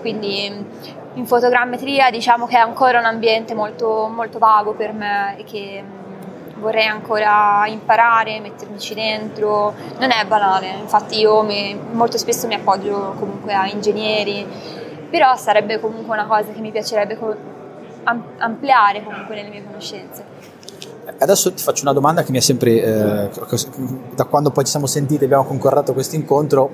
quindi 0.00 0.50
mh, 0.50 1.18
in 1.18 1.26
fotogrammetria 1.26 2.10
diciamo 2.10 2.46
che 2.46 2.56
è 2.56 2.60
ancora 2.60 2.98
un 2.98 3.04
ambiente 3.04 3.54
molto, 3.54 4.08
molto 4.12 4.38
vago 4.38 4.74
per 4.74 4.92
me 4.92 5.36
e 5.38 5.44
che 5.44 5.82
mh, 5.82 6.60
vorrei 6.60 6.86
ancora 6.86 7.64
imparare, 7.66 8.40
mettermici 8.40 8.94
dentro, 8.94 9.74
non 9.98 10.10
è 10.10 10.24
banale, 10.26 10.68
infatti 10.80 11.20
io 11.20 11.42
mi, 11.42 11.78
molto 11.92 12.18
spesso 12.18 12.46
mi 12.46 12.54
appoggio 12.54 13.14
comunque 13.18 13.54
a 13.54 13.66
ingegneri, 13.66 14.46
però 15.08 15.36
sarebbe 15.36 15.80
comunque 15.80 16.12
una 16.12 16.26
cosa 16.26 16.52
che 16.52 16.60
mi 16.60 16.70
piacerebbe 16.70 17.16
ampliare 18.38 19.02
comunque 19.02 19.34
nelle 19.34 19.48
mie 19.48 19.64
conoscenze. 19.64 20.33
Adesso 21.18 21.52
ti 21.52 21.62
faccio 21.62 21.82
una 21.82 21.92
domanda 21.92 22.22
che 22.22 22.30
mi 22.30 22.38
ha 22.38 22.42
sempre, 22.42 22.82
eh, 22.82 23.30
da 24.14 24.24
quando 24.24 24.50
poi 24.50 24.64
ci 24.64 24.70
siamo 24.70 24.86
sentiti 24.86 25.22
e 25.22 25.26
abbiamo 25.26 25.44
concordato 25.44 25.92
questo 25.92 26.16
incontro, 26.16 26.70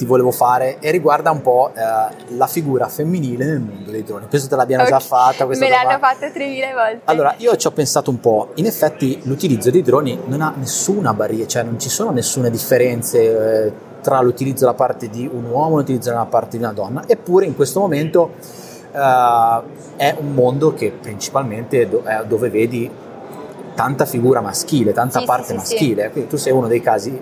ti 0.00 0.06
volevo 0.06 0.30
fare 0.30 0.78
e 0.78 0.90
riguarda 0.90 1.30
un 1.30 1.42
po' 1.42 1.72
eh, 1.74 2.34
la 2.36 2.46
figura 2.46 2.88
femminile 2.88 3.44
nel 3.44 3.60
mondo 3.60 3.90
dei 3.90 4.02
droni. 4.02 4.24
Penso 4.30 4.48
te 4.48 4.56
l'abbiano 4.56 4.84
okay. 4.84 4.98
già 4.98 5.04
fatta 5.04 5.44
questa 5.44 5.62
Me 5.62 5.70
l'hanno 5.70 5.98
fatta 5.98 6.30
3000 6.30 6.66
volte. 6.72 7.00
Allora, 7.04 7.34
io 7.36 7.54
ci 7.56 7.66
ho 7.66 7.70
pensato 7.70 8.08
un 8.08 8.18
po', 8.18 8.52
in 8.54 8.64
effetti 8.64 9.20
l'utilizzo 9.24 9.70
dei 9.70 9.82
droni 9.82 10.18
non 10.24 10.40
ha 10.40 10.54
nessuna 10.56 11.12
barriera, 11.12 11.46
cioè 11.46 11.64
non 11.64 11.78
ci 11.78 11.90
sono 11.90 12.12
nessune 12.12 12.50
differenze 12.50 13.66
eh, 13.66 13.72
tra 14.00 14.22
l'utilizzo 14.22 14.64
da 14.64 14.72
parte 14.72 15.10
di 15.10 15.28
un 15.30 15.44
uomo 15.44 15.74
e 15.74 15.80
l'utilizzo 15.80 16.10
da 16.10 16.24
parte 16.24 16.56
di 16.56 16.62
una 16.62 16.72
donna, 16.72 17.04
eppure 17.06 17.44
in 17.44 17.54
questo 17.54 17.80
momento 17.80 18.30
eh, 18.92 19.62
è 19.96 20.16
un 20.18 20.32
mondo 20.32 20.72
che 20.72 20.92
principalmente 20.98 21.86
do- 21.86 22.02
dove 22.26 22.48
vedi 22.48 22.90
tanta 23.80 24.04
figura 24.04 24.42
maschile, 24.42 24.92
tanta 24.92 25.20
sì, 25.20 25.24
parte 25.24 25.46
sì, 25.46 25.54
maschile, 25.54 26.02
sì. 26.04 26.10
quindi 26.10 26.28
tu 26.28 26.36
sei 26.36 26.52
uno 26.52 26.66
dei 26.66 26.82
casi, 26.82 27.18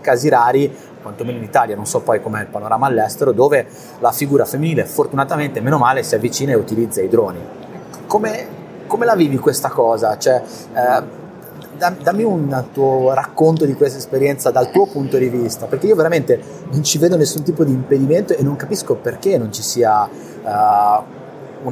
casi 0.00 0.30
rari, 0.30 0.74
quantomeno 1.02 1.36
in 1.36 1.44
Italia, 1.44 1.76
non 1.76 1.84
so 1.84 2.00
poi 2.00 2.22
com'è 2.22 2.40
il 2.40 2.46
panorama 2.46 2.86
all'estero, 2.86 3.32
dove 3.32 3.66
la 3.98 4.10
figura 4.10 4.46
femminile 4.46 4.86
fortunatamente, 4.86 5.60
meno 5.60 5.76
male, 5.76 6.02
si 6.02 6.14
avvicina 6.14 6.52
e 6.52 6.54
utilizza 6.54 7.02
i 7.02 7.08
droni. 7.08 7.40
Come, 8.06 8.46
come 8.86 9.04
la 9.04 9.14
vivi 9.14 9.36
questa 9.36 9.68
cosa? 9.68 10.16
Cioè, 10.16 10.42
eh, 10.72 11.02
dammi 12.02 12.22
un 12.22 12.64
tuo 12.72 13.12
racconto 13.12 13.66
di 13.66 13.74
questa 13.74 13.98
esperienza 13.98 14.50
dal 14.50 14.70
tuo 14.70 14.86
punto 14.86 15.18
di 15.18 15.28
vista, 15.28 15.66
perché 15.66 15.88
io 15.88 15.94
veramente 15.94 16.40
non 16.70 16.82
ci 16.82 16.96
vedo 16.96 17.18
nessun 17.18 17.42
tipo 17.42 17.64
di 17.64 17.72
impedimento 17.72 18.34
e 18.34 18.42
non 18.42 18.56
capisco 18.56 18.94
perché 18.94 19.36
non 19.36 19.52
ci 19.52 19.62
sia... 19.62 20.08
Uh, 20.42 21.20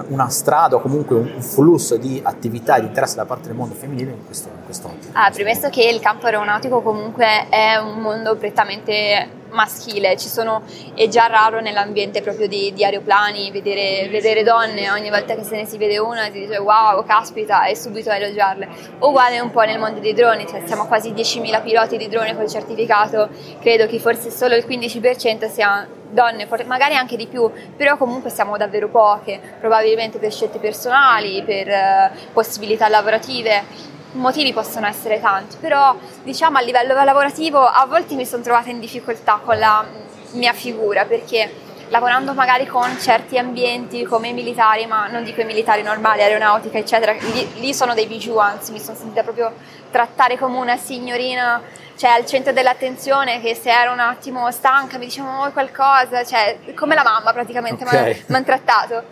una 0.08 0.28
strada 0.28 0.76
o 0.76 0.80
comunque 0.80 1.16
un 1.16 1.42
flusso 1.42 1.96
di 1.96 2.20
attività 2.22 2.76
e 2.76 2.80
di 2.80 2.86
interesse 2.86 3.16
da 3.16 3.24
parte 3.24 3.48
del 3.48 3.56
mondo 3.56 3.74
femminile 3.74 4.12
in 4.12 4.24
questo, 4.24 4.48
in 4.48 4.64
quest'ottica. 4.64 5.24
Ah, 5.24 5.30
premesso 5.30 5.68
che 5.68 5.82
il 5.82 6.00
campo 6.00 6.26
aeronautico 6.26 6.80
comunque 6.80 7.48
è 7.48 7.76
un 7.76 7.98
mondo 7.98 8.36
prettamente 8.36 9.38
maschile, 9.50 10.16
ci 10.16 10.28
sono, 10.28 10.62
è 10.94 11.08
già 11.08 11.26
raro 11.26 11.60
nell'ambiente 11.60 12.20
proprio 12.22 12.48
di, 12.48 12.72
di 12.72 12.84
aeroplani 12.84 13.50
vedere, 13.50 14.08
vedere, 14.08 14.42
donne, 14.42 14.90
ogni 14.90 15.10
volta 15.10 15.34
che 15.34 15.42
se 15.42 15.56
ne 15.56 15.66
si 15.66 15.76
vede 15.76 15.98
una 15.98 16.24
si 16.24 16.40
dice 16.40 16.58
wow, 16.58 17.04
caspita, 17.04 17.64
e 17.66 17.76
subito 17.76 18.10
elogiarle. 18.10 18.68
Uguale 19.00 19.40
un 19.40 19.50
po' 19.50 19.62
nel 19.62 19.78
mondo 19.78 20.00
dei 20.00 20.14
droni, 20.14 20.46
cioè 20.46 20.62
siamo 20.66 20.86
quasi 20.86 21.12
10.000 21.12 21.62
piloti 21.62 21.96
di 21.96 22.08
drone 22.08 22.34
col 22.36 22.48
certificato, 22.48 23.28
credo 23.60 23.86
che 23.86 23.98
forse 23.98 24.30
solo 24.30 24.54
il 24.54 24.64
15% 24.66 25.50
sia 25.50 25.86
donne, 26.10 26.46
magari 26.66 26.94
anche 26.94 27.16
di 27.16 27.26
più, 27.26 27.50
però 27.76 27.96
comunque 27.96 28.30
siamo 28.30 28.56
davvero 28.56 28.88
poche, 28.88 29.40
probabilmente 29.58 30.18
per 30.18 30.32
scelte 30.32 30.58
personali, 30.58 31.42
per 31.42 31.68
uh, 31.68 32.32
possibilità 32.32 32.88
lavorative. 32.88 33.89
Motivi 34.12 34.52
possono 34.52 34.86
essere 34.86 35.20
tanti, 35.20 35.56
però 35.60 35.96
diciamo 36.22 36.58
a 36.58 36.60
livello 36.60 36.94
lavorativo 36.94 37.60
a 37.60 37.86
volte 37.86 38.14
mi 38.14 38.26
sono 38.26 38.42
trovata 38.42 38.68
in 38.68 38.80
difficoltà 38.80 39.40
con 39.44 39.56
la 39.56 39.84
mia 40.32 40.52
figura 40.52 41.04
perché 41.04 41.68
lavorando 41.90 42.34
magari 42.34 42.66
con 42.66 42.98
certi 43.00 43.38
ambienti 43.38 44.04
come 44.04 44.28
i 44.28 44.32
militari, 44.32 44.86
ma 44.86 45.06
non 45.08 45.22
dico 45.22 45.40
i 45.40 45.44
militari 45.44 45.82
normali, 45.82 46.22
aeronautica, 46.22 46.78
eccetera, 46.78 47.12
lì, 47.12 47.48
lì 47.60 47.74
sono 47.74 47.94
dei 47.94 48.06
bijou, 48.06 48.38
anzi 48.38 48.72
mi 48.72 48.80
sono 48.80 48.96
sentita 48.96 49.22
proprio 49.22 49.52
trattare 49.90 50.36
come 50.36 50.56
una 50.58 50.76
signorina 50.76 51.60
cioè 52.00 52.12
al 52.12 52.24
centro 52.24 52.54
dell'attenzione 52.54 53.42
che 53.42 53.54
se 53.54 53.70
ero 53.70 53.92
un 53.92 54.00
attimo 54.00 54.50
stanca 54.50 54.96
mi 54.96 55.04
dicevano 55.04 55.44
oh, 55.44 55.50
qualcosa, 55.50 56.24
cioè 56.24 56.56
come 56.74 56.94
la 56.94 57.02
mamma 57.02 57.30
praticamente 57.34 57.84
okay. 57.84 58.24
mi 58.26 58.36
hanno 58.36 58.44
trattato. 58.46 59.04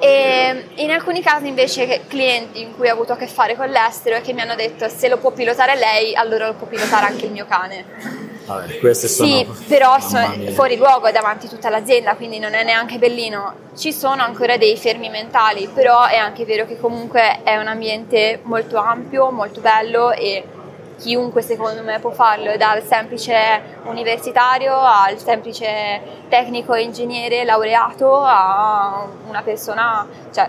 E 0.00 0.64
in 0.76 0.90
alcuni 0.90 1.20
casi 1.20 1.46
invece 1.46 2.06
clienti 2.08 2.62
in 2.62 2.74
cui 2.74 2.88
ho 2.88 2.92
avuto 2.92 3.12
a 3.12 3.16
che 3.16 3.26
fare 3.26 3.54
con 3.54 3.68
l'estero 3.68 4.16
e 4.16 4.20
che 4.22 4.32
mi 4.32 4.40
hanno 4.40 4.54
detto 4.54 4.88
se 4.88 5.08
lo 5.08 5.18
può 5.18 5.30
pilotare 5.30 5.76
lei 5.76 6.14
allora 6.14 6.46
lo 6.46 6.54
può 6.54 6.66
pilotare 6.66 7.06
anche 7.06 7.26
il 7.26 7.32
mio 7.32 7.44
cane. 7.46 7.84
Vabbè, 8.46 8.78
queste 8.78 9.06
sono... 9.06 9.28
Sì, 9.28 9.46
però 9.68 10.00
sono 10.00 10.34
fuori 10.52 10.76
luogo 10.76 11.10
davanti 11.10 11.46
a 11.46 11.48
tutta 11.48 11.68
l'azienda, 11.68 12.16
quindi 12.16 12.38
non 12.38 12.54
è 12.54 12.64
neanche 12.64 12.98
bellino. 12.98 13.68
Ci 13.76 13.92
sono 13.92 14.22
ancora 14.22 14.56
dei 14.56 14.76
fermi 14.76 15.08
mentali, 15.08 15.68
però 15.72 16.06
è 16.06 16.16
anche 16.16 16.44
vero 16.44 16.66
che 16.66 16.80
comunque 16.80 17.42
è 17.44 17.56
un 17.58 17.68
ambiente 17.68 18.40
molto 18.42 18.78
ampio, 18.78 19.30
molto 19.30 19.60
bello 19.60 20.10
e 20.12 20.42
chiunque 21.00 21.42
secondo 21.42 21.82
me 21.82 21.98
può 21.98 22.10
farlo, 22.10 22.56
dal 22.56 22.82
semplice 22.82 23.62
universitario 23.84 24.76
al 24.76 25.18
semplice 25.18 26.00
tecnico 26.28 26.74
ingegnere 26.74 27.44
laureato 27.44 28.20
a 28.22 29.06
una 29.26 29.42
persona, 29.42 30.06
cioè 30.30 30.48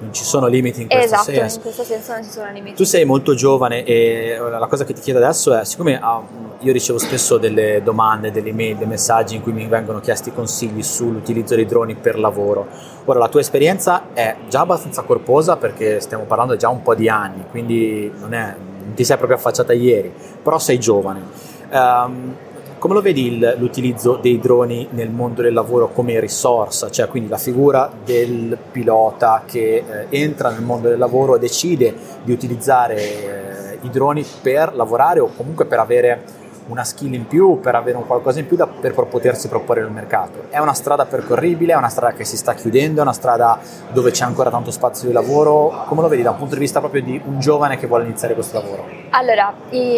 non 0.00 0.12
ci 0.12 0.24
sono 0.24 0.46
limiti 0.46 0.82
in 0.82 0.88
questo 0.88 1.06
esatto, 1.06 1.24
senso. 1.24 1.40
Esatto, 1.40 1.56
in 1.56 1.74
questo 1.74 1.84
senso 1.84 2.12
non 2.12 2.24
ci 2.24 2.30
sono 2.30 2.50
limiti. 2.52 2.76
Tu 2.76 2.84
sei 2.84 3.04
molto 3.04 3.34
giovane 3.34 3.84
e 3.84 4.36
la 4.38 4.66
cosa 4.66 4.84
che 4.84 4.94
ti 4.94 5.00
chiedo 5.00 5.18
adesso 5.18 5.54
è, 5.54 5.64
siccome 5.64 5.98
ah, 6.00 6.22
io 6.60 6.72
ricevo 6.72 6.98
spesso 6.98 7.36
delle 7.36 7.82
domande, 7.82 8.30
delle 8.30 8.48
email, 8.48 8.76
dei 8.76 8.86
messaggi 8.86 9.36
in 9.36 9.42
cui 9.42 9.52
mi 9.52 9.66
vengono 9.66 10.00
chiesti 10.00 10.32
consigli 10.32 10.82
sull'utilizzo 10.82 11.54
dei 11.54 11.66
droni 11.66 11.94
per 11.94 12.18
lavoro, 12.18 12.66
ora 13.04 13.18
la 13.18 13.28
tua 13.28 13.40
esperienza 13.40 14.12
è 14.14 14.36
già 14.48 14.60
abbastanza 14.60 15.02
corposa 15.02 15.56
perché 15.56 16.00
stiamo 16.00 16.24
parlando 16.24 16.56
già 16.56 16.68
un 16.68 16.82
po' 16.82 16.94
di 16.94 17.08
anni, 17.08 17.44
quindi 17.50 18.10
non, 18.18 18.32
è, 18.32 18.54
non 18.56 18.94
ti 18.94 19.04
sei 19.04 19.16
proprio 19.16 19.38
affacciata 19.38 19.72
ieri, 19.72 20.12
però 20.42 20.58
sei 20.58 20.78
giovane. 20.78 21.48
Um, 21.70 22.34
come 22.80 22.94
lo 22.94 23.02
vedi 23.02 23.26
il, 23.26 23.56
l'utilizzo 23.58 24.16
dei 24.16 24.38
droni 24.38 24.88
nel 24.92 25.10
mondo 25.10 25.42
del 25.42 25.52
lavoro 25.52 25.92
come 25.92 26.18
risorsa, 26.18 26.90
cioè 26.90 27.08
quindi 27.08 27.28
la 27.28 27.36
figura 27.36 27.92
del 28.04 28.56
pilota 28.72 29.42
che 29.46 29.84
eh, 29.86 30.06
entra 30.08 30.50
nel 30.50 30.62
mondo 30.62 30.88
del 30.88 30.98
lavoro 30.98 31.36
e 31.36 31.38
decide 31.38 31.94
di 32.24 32.32
utilizzare 32.32 32.96
eh, 32.96 33.78
i 33.82 33.90
droni 33.90 34.24
per 34.42 34.74
lavorare 34.74 35.20
o 35.20 35.30
comunque 35.36 35.66
per 35.66 35.78
avere 35.78 36.24
una 36.70 36.84
skill 36.84 37.12
in 37.14 37.26
più, 37.26 37.60
per 37.60 37.74
avere 37.74 37.96
un 37.96 38.06
qualcosa 38.06 38.38
in 38.38 38.46
più 38.46 38.56
da, 38.56 38.66
per 38.66 38.94
potersi 38.94 39.48
proporre 39.48 39.82
nel 39.82 39.90
mercato. 39.90 40.44
È 40.48 40.58
una 40.58 40.72
strada 40.72 41.04
percorribile, 41.04 41.72
è 41.72 41.76
una 41.76 41.88
strada 41.88 42.14
che 42.14 42.24
si 42.24 42.36
sta 42.36 42.54
chiudendo, 42.54 43.00
è 43.00 43.02
una 43.02 43.12
strada 43.12 43.58
dove 43.90 44.10
c'è 44.10 44.24
ancora 44.24 44.50
tanto 44.50 44.70
spazio 44.70 45.08
di 45.08 45.12
lavoro. 45.12 45.84
Come 45.86 46.02
lo 46.02 46.08
vedi 46.08 46.22
da 46.22 46.30
un 46.30 46.36
punto 46.36 46.54
di 46.54 46.60
vista 46.60 46.78
proprio 46.78 47.02
di 47.02 47.20
un 47.24 47.40
giovane 47.40 47.76
che 47.76 47.86
vuole 47.86 48.04
iniziare 48.04 48.34
questo 48.34 48.60
lavoro? 48.60 48.86
Allora, 49.10 49.52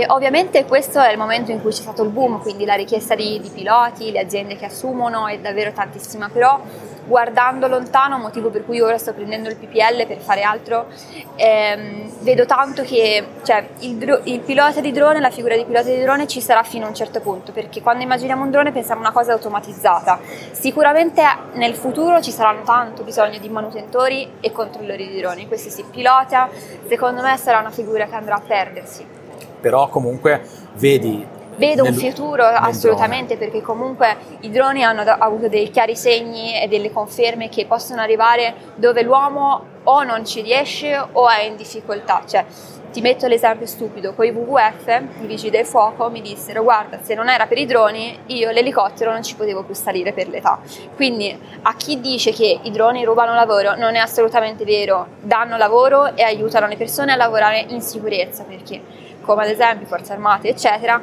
ovviamente 0.09 0.65
questo 0.65 1.01
è 1.01 1.13
il 1.13 1.19
momento 1.19 1.51
in 1.51 1.61
cui 1.61 1.71
c'è 1.71 1.83
stato 1.83 2.03
il 2.03 2.11
boom, 2.11 2.41
quindi 2.41 2.65
la 2.65 2.75
richiesta 2.75 3.15
di, 3.15 3.39
di 3.41 3.51
piloti, 3.51 4.11
le 4.11 4.21
aziende 4.21 4.57
che 4.57 4.65
assumono 4.65 5.27
è 5.27 5.39
davvero 5.39 5.73
tantissima, 5.73 6.31
però 6.33 6.59
guardando 7.13 7.69
lontano, 7.69 8.17
motivo 8.17 8.49
per 8.49 8.65
cui 8.65 8.81
ora 8.81 8.97
sto 8.97 9.13
prendendo 9.13 9.51
il 9.51 9.57
PPL 9.57 10.07
per 10.07 10.17
fare 10.17 10.41
altro, 10.41 10.87
ehm, 11.37 12.11
vedo 12.21 12.47
tanto 12.47 12.83
che 12.85 13.23
cioè, 13.43 13.69
il, 13.81 14.21
il, 14.25 14.41
pilota 14.41 14.81
di 14.81 14.93
drone, 14.93 15.21
la 15.21 15.29
figura 15.29 15.55
di 15.55 15.67
pilota 15.67 15.91
di 15.91 16.01
drone 16.01 16.27
ci 16.27 16.41
sarà 16.41 16.63
fino 16.63 16.87
a 16.87 16.89
un 16.89 16.95
certo 16.95 17.21
punto, 17.21 17.53
perché 17.53 17.83
quando 17.83 18.03
immaginiamo 18.03 18.43
un 18.43 18.51
drone 18.51 18.73
pensiamo 18.73 19.03
a 19.03 19.05
una 19.05 19.13
cosa 19.13 19.33
automatizzata. 19.33 20.21
Sicuramente 20.53 21.23
nel 21.53 21.75
futuro 21.75 22.23
ci 22.23 22.31
saranno 22.31 22.63
tanto 22.63 23.03
bisogno 23.03 23.39
di 23.39 23.49
manutentori 23.51 24.37
e 24.41 24.51
controllori 24.51 25.07
di 25.07 25.21
droni, 25.21 25.47
questi 25.47 25.69
si 25.69 25.85
pilota, 25.85 26.49
secondo 26.89 27.21
me 27.21 27.37
sarà 27.37 27.59
una 27.59 27.71
figura 27.71 28.07
che 28.07 28.15
andrà 28.15 28.37
a 28.37 28.41
perdersi. 28.41 29.07
Però 29.61 29.87
comunque 29.89 30.41
vedi 30.77 31.41
Vedo 31.57 31.83
nel, 31.83 31.93
un 31.93 31.99
futuro 31.99 32.45
assolutamente 32.45 33.37
drone. 33.37 33.51
perché 33.51 33.65
comunque 33.65 34.17
i 34.41 34.51
droni 34.51 34.83
hanno 34.83 35.03
avuto 35.03 35.49
dei 35.49 35.71
chiari 35.71 35.97
segni 35.97 36.61
e 36.61 36.67
delle 36.69 36.91
conferme 36.91 37.49
che 37.49 37.67
possono 37.67 38.01
arrivare 38.01 38.55
dove 38.77 39.03
l'uomo 39.03 39.65
o 39.85 40.03
non 40.03 40.25
ci 40.25 40.41
riesce 40.41 40.97
o 41.13 41.29
è 41.29 41.43
in 41.43 41.57
difficoltà. 41.57 42.23
Cioè, 42.27 42.45
ti 42.93 43.01
metto 43.01 43.27
l'esempio 43.27 43.67
stupido, 43.67 44.13
con 44.13 44.27
i 44.27 44.31
WWF, 44.31 45.03
i 45.23 45.27
vigili 45.27 45.51
del 45.51 45.65
fuoco 45.65 46.11
mi 46.11 46.21
dissero 46.21 46.63
guarda 46.63 46.99
se 47.03 47.15
non 47.15 47.31
era 47.31 47.47
per 47.47 47.57
i 47.57 47.65
droni 47.65 48.19
io 48.27 48.51
l'elicottero 48.51 49.11
non 49.11 49.23
ci 49.23 49.35
potevo 49.35 49.63
più 49.63 49.75
salire 49.75 50.13
per 50.13 50.29
l'età. 50.29 50.61
Quindi 50.95 51.37
a 51.63 51.75
chi 51.75 52.01
dice 52.01 52.33
che 52.33 52.61
i 52.63 52.71
droni 52.71 53.03
rubano 53.05 53.35
lavoro 53.35 53.77
non 53.77 53.95
è 53.95 53.99
assolutamente 53.99 54.65
vero, 54.65 55.07
danno 55.21 55.57
lavoro 55.57 56.15
e 56.15 56.23
aiutano 56.23 56.67
le 56.67 56.77
persone 56.77 57.13
a 57.13 57.17
lavorare 57.17 57.65
in 57.69 57.81
sicurezza 57.81 58.45
perché 58.45 58.81
come 59.23 59.45
ad 59.45 59.51
esempio 59.51 59.87
forze 59.87 60.13
armate 60.13 60.49
eccetera 60.49 61.01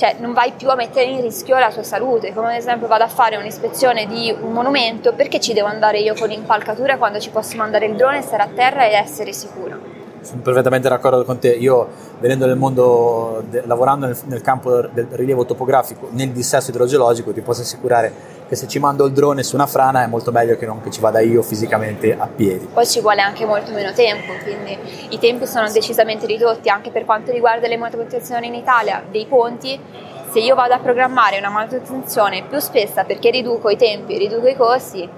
cioè 0.00 0.16
non 0.18 0.32
vai 0.32 0.52
più 0.56 0.70
a 0.70 0.74
mettere 0.76 1.10
in 1.10 1.20
rischio 1.20 1.58
la 1.58 1.70
tua 1.70 1.82
salute, 1.82 2.32
come 2.32 2.52
ad 2.52 2.54
esempio 2.54 2.86
vado 2.86 3.04
a 3.04 3.08
fare 3.08 3.36
un'ispezione 3.36 4.06
di 4.06 4.34
un 4.40 4.50
monumento, 4.50 5.12
perché 5.12 5.38
ci 5.38 5.52
devo 5.52 5.68
andare 5.68 5.98
io 5.98 6.14
con 6.14 6.28
l'impalcatura 6.28 6.96
quando 6.96 7.20
ci 7.20 7.28
posso 7.28 7.58
mandare 7.58 7.84
il 7.84 7.96
drone, 7.96 8.22
stare 8.22 8.44
a 8.44 8.48
terra 8.48 8.86
e 8.86 8.94
essere 8.94 9.34
sicuro? 9.34 9.98
sono 10.22 10.42
perfettamente 10.42 10.88
d'accordo 10.88 11.24
con 11.24 11.38
te. 11.38 11.48
Io, 11.48 11.88
venendo 12.18 12.46
nel 12.46 12.56
mondo, 12.56 13.42
de, 13.48 13.62
lavorando 13.66 14.06
nel, 14.06 14.16
nel, 14.24 14.42
campo 14.42 14.86
del 14.88 15.06
rilievo 15.10 15.44
topografico, 15.44 16.08
nel 16.12 16.30
dissesto 16.30 16.70
idrogeologico, 16.70 17.32
ti 17.32 17.40
posso 17.40 17.62
assicurare 17.62 18.12
che 18.50 18.56
se 18.56 18.66
ci 18.66 18.80
mando 18.80 19.06
il 19.06 19.12
drone 19.12 19.44
su 19.44 19.54
una 19.54 19.68
frana 19.68 20.02
è 20.02 20.08
molto 20.08 20.32
meglio 20.32 20.56
che 20.56 20.66
non 20.66 20.80
che 20.80 20.90
ci 20.90 21.00
vada 21.00 21.20
io 21.20 21.40
fisicamente 21.40 22.16
a 22.18 22.26
piedi. 22.26 22.66
Poi 22.66 22.84
ci 22.84 23.00
vuole 23.00 23.20
anche 23.20 23.46
molto 23.46 23.70
meno 23.70 23.92
tempo, 23.92 24.32
quindi 24.42 24.76
i 25.10 25.18
tempi 25.20 25.46
sono 25.46 25.70
decisamente 25.70 26.26
ridotti 26.26 26.68
anche 26.68 26.90
per 26.90 27.04
quanto 27.04 27.30
riguarda 27.30 27.68
le 27.68 27.76
manutenzioni 27.76 28.48
in 28.48 28.54
Italia 28.54 29.04
dei 29.08 29.26
ponti. 29.26 29.78
Se 30.32 30.40
io 30.40 30.56
vado 30.56 30.74
a 30.74 30.80
programmare 30.80 31.38
una 31.38 31.48
manutenzione 31.48 32.42
più 32.42 32.58
spessa 32.58 33.04
perché 33.04 33.30
riduco 33.30 33.70
i 33.70 33.76
tempi, 33.76 34.18
riduco 34.18 34.48
i 34.48 34.56
costi, 34.56 35.08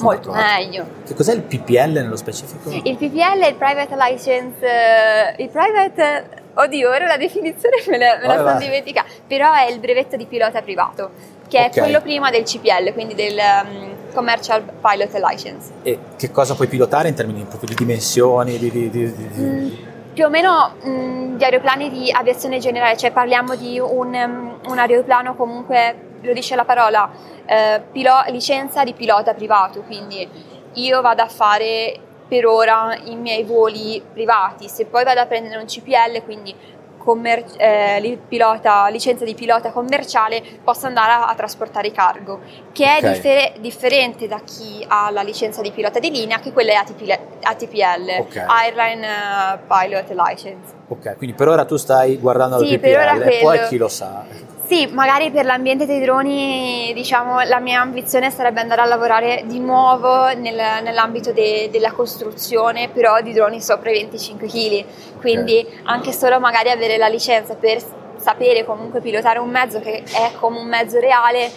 molto 0.00 0.32
meglio. 0.32 0.86
Che 1.06 1.12
cos'è 1.12 1.34
il 1.34 1.42
PPL 1.42 1.90
nello 1.92 2.16
specifico? 2.16 2.70
Il 2.70 2.96
PPL 2.96 3.40
è 3.40 3.48
il 3.48 3.56
Private 3.56 3.94
License, 3.94 5.34
il 5.36 5.50
Private, 5.50 6.24
oddio 6.54 6.88
ora 6.88 7.06
la 7.06 7.18
definizione 7.18 7.76
me 7.88 7.98
la, 7.98 8.16
me 8.22 8.26
la 8.26 8.36
sono 8.36 8.58
dimenticata, 8.58 9.06
però 9.26 9.52
è 9.52 9.70
il 9.70 9.78
brevetto 9.80 10.16
di 10.16 10.24
pilota 10.24 10.62
privato, 10.62 11.10
che 11.52 11.58
okay. 11.58 11.68
è 11.68 11.80
quello 11.80 12.00
prima 12.00 12.30
del 12.30 12.44
CPL, 12.44 12.94
quindi 12.94 13.14
del 13.14 13.36
um, 13.36 14.12
Commercial 14.14 14.62
Pilot 14.62 15.12
License. 15.18 15.72
E 15.82 15.98
che 16.16 16.30
cosa 16.30 16.54
puoi 16.54 16.66
pilotare 16.66 17.08
in 17.08 17.14
termini 17.14 17.44
proprio 17.44 17.68
di 17.68 17.74
dimensioni? 17.74 18.56
Di, 18.56 18.70
di, 18.70 18.90
di, 18.90 19.14
mm, 19.38 19.68
più 20.14 20.24
o 20.24 20.30
meno 20.30 20.76
mh, 20.82 20.88
mm, 20.88 21.36
di 21.36 21.44
aeroplani 21.44 21.90
di 21.90 22.10
aviazione 22.10 22.58
generale, 22.58 22.96
cioè 22.96 23.12
parliamo 23.12 23.54
di 23.54 23.78
un, 23.78 24.14
um, 24.14 24.60
un 24.66 24.78
aeroplano 24.78 25.34
comunque 25.34 26.10
lo 26.22 26.32
dice 26.32 26.54
la 26.54 26.64
parola, 26.64 27.10
eh, 27.44 27.82
pilo- 27.92 28.24
licenza 28.28 28.82
di 28.82 28.94
pilota 28.94 29.34
privato, 29.34 29.82
quindi 29.82 30.26
io 30.74 31.00
vado 31.02 31.20
a 31.20 31.28
fare 31.28 31.98
per 32.28 32.46
ora 32.46 32.96
i 33.04 33.16
miei 33.16 33.42
voli 33.42 34.02
privati, 34.10 34.68
se 34.68 34.86
poi 34.86 35.04
vado 35.04 35.20
a 35.20 35.26
prendere 35.26 35.58
un 35.58 35.66
CPL, 35.66 36.22
quindi 36.24 36.54
commer- 37.02 37.54
eh, 37.56 38.18
pilota, 38.28 38.86
licenza 38.88 39.24
di 39.24 39.34
pilota 39.34 39.72
commerciale, 39.72 40.42
posso 40.62 40.86
andare 40.86 41.12
a, 41.12 41.28
a 41.28 41.34
trasportare 41.34 41.90
cargo, 41.90 42.40
che 42.72 42.84
è 42.84 42.98
okay. 42.98 43.12
differ- 43.12 43.58
differente 43.58 44.28
da 44.28 44.40
chi 44.44 44.84
ha 44.86 45.10
la 45.10 45.22
licenza 45.22 45.60
di 45.62 45.72
pilota 45.72 45.98
di 45.98 46.10
linea, 46.10 46.38
che 46.38 46.52
quella 46.52 46.72
è 46.72 46.74
ATPL, 46.76 47.18
ATPL 47.42 48.20
okay. 48.20 48.44
Airline 48.46 49.06
uh, 49.06 49.58
Pilot 49.66 50.10
License. 50.12 50.74
Ok, 50.88 51.16
quindi 51.16 51.34
per 51.34 51.48
ora 51.48 51.64
tu 51.64 51.76
stai 51.76 52.18
guardando 52.18 52.58
sì, 52.58 52.70
la 52.70 52.78
PPL, 52.78 53.22
e 53.22 53.38
poi 53.40 53.66
chi 53.66 53.76
lo 53.76 53.88
sa. 53.88 54.24
Sì, 54.72 54.86
magari 54.86 55.30
per 55.30 55.44
l'ambiente 55.44 55.84
dei 55.84 56.00
droni, 56.00 56.92
diciamo, 56.94 57.42
la 57.42 57.60
mia 57.60 57.82
ambizione 57.82 58.30
sarebbe 58.30 58.60
andare 58.60 58.80
a 58.80 58.86
lavorare 58.86 59.44
di 59.44 59.60
nuovo 59.60 60.28
nel, 60.34 60.82
nell'ambito 60.82 61.30
de, 61.30 61.68
della 61.70 61.92
costruzione, 61.92 62.88
però 62.88 63.20
di 63.20 63.34
droni 63.34 63.60
sopra 63.60 63.90
i 63.90 63.98
25 64.00 64.46
kg. 64.46 64.84
Quindi 65.20 65.58
okay. 65.58 65.80
anche 65.82 66.12
solo 66.12 66.40
magari 66.40 66.70
avere 66.70 66.96
la 66.96 67.08
licenza 67.08 67.54
per 67.54 67.82
sapere 68.16 68.64
comunque 68.64 69.02
pilotare 69.02 69.38
un 69.40 69.50
mezzo 69.50 69.78
che 69.78 70.04
è 70.04 70.32
come 70.40 70.58
un 70.58 70.68
mezzo 70.68 70.98
reale, 70.98 71.50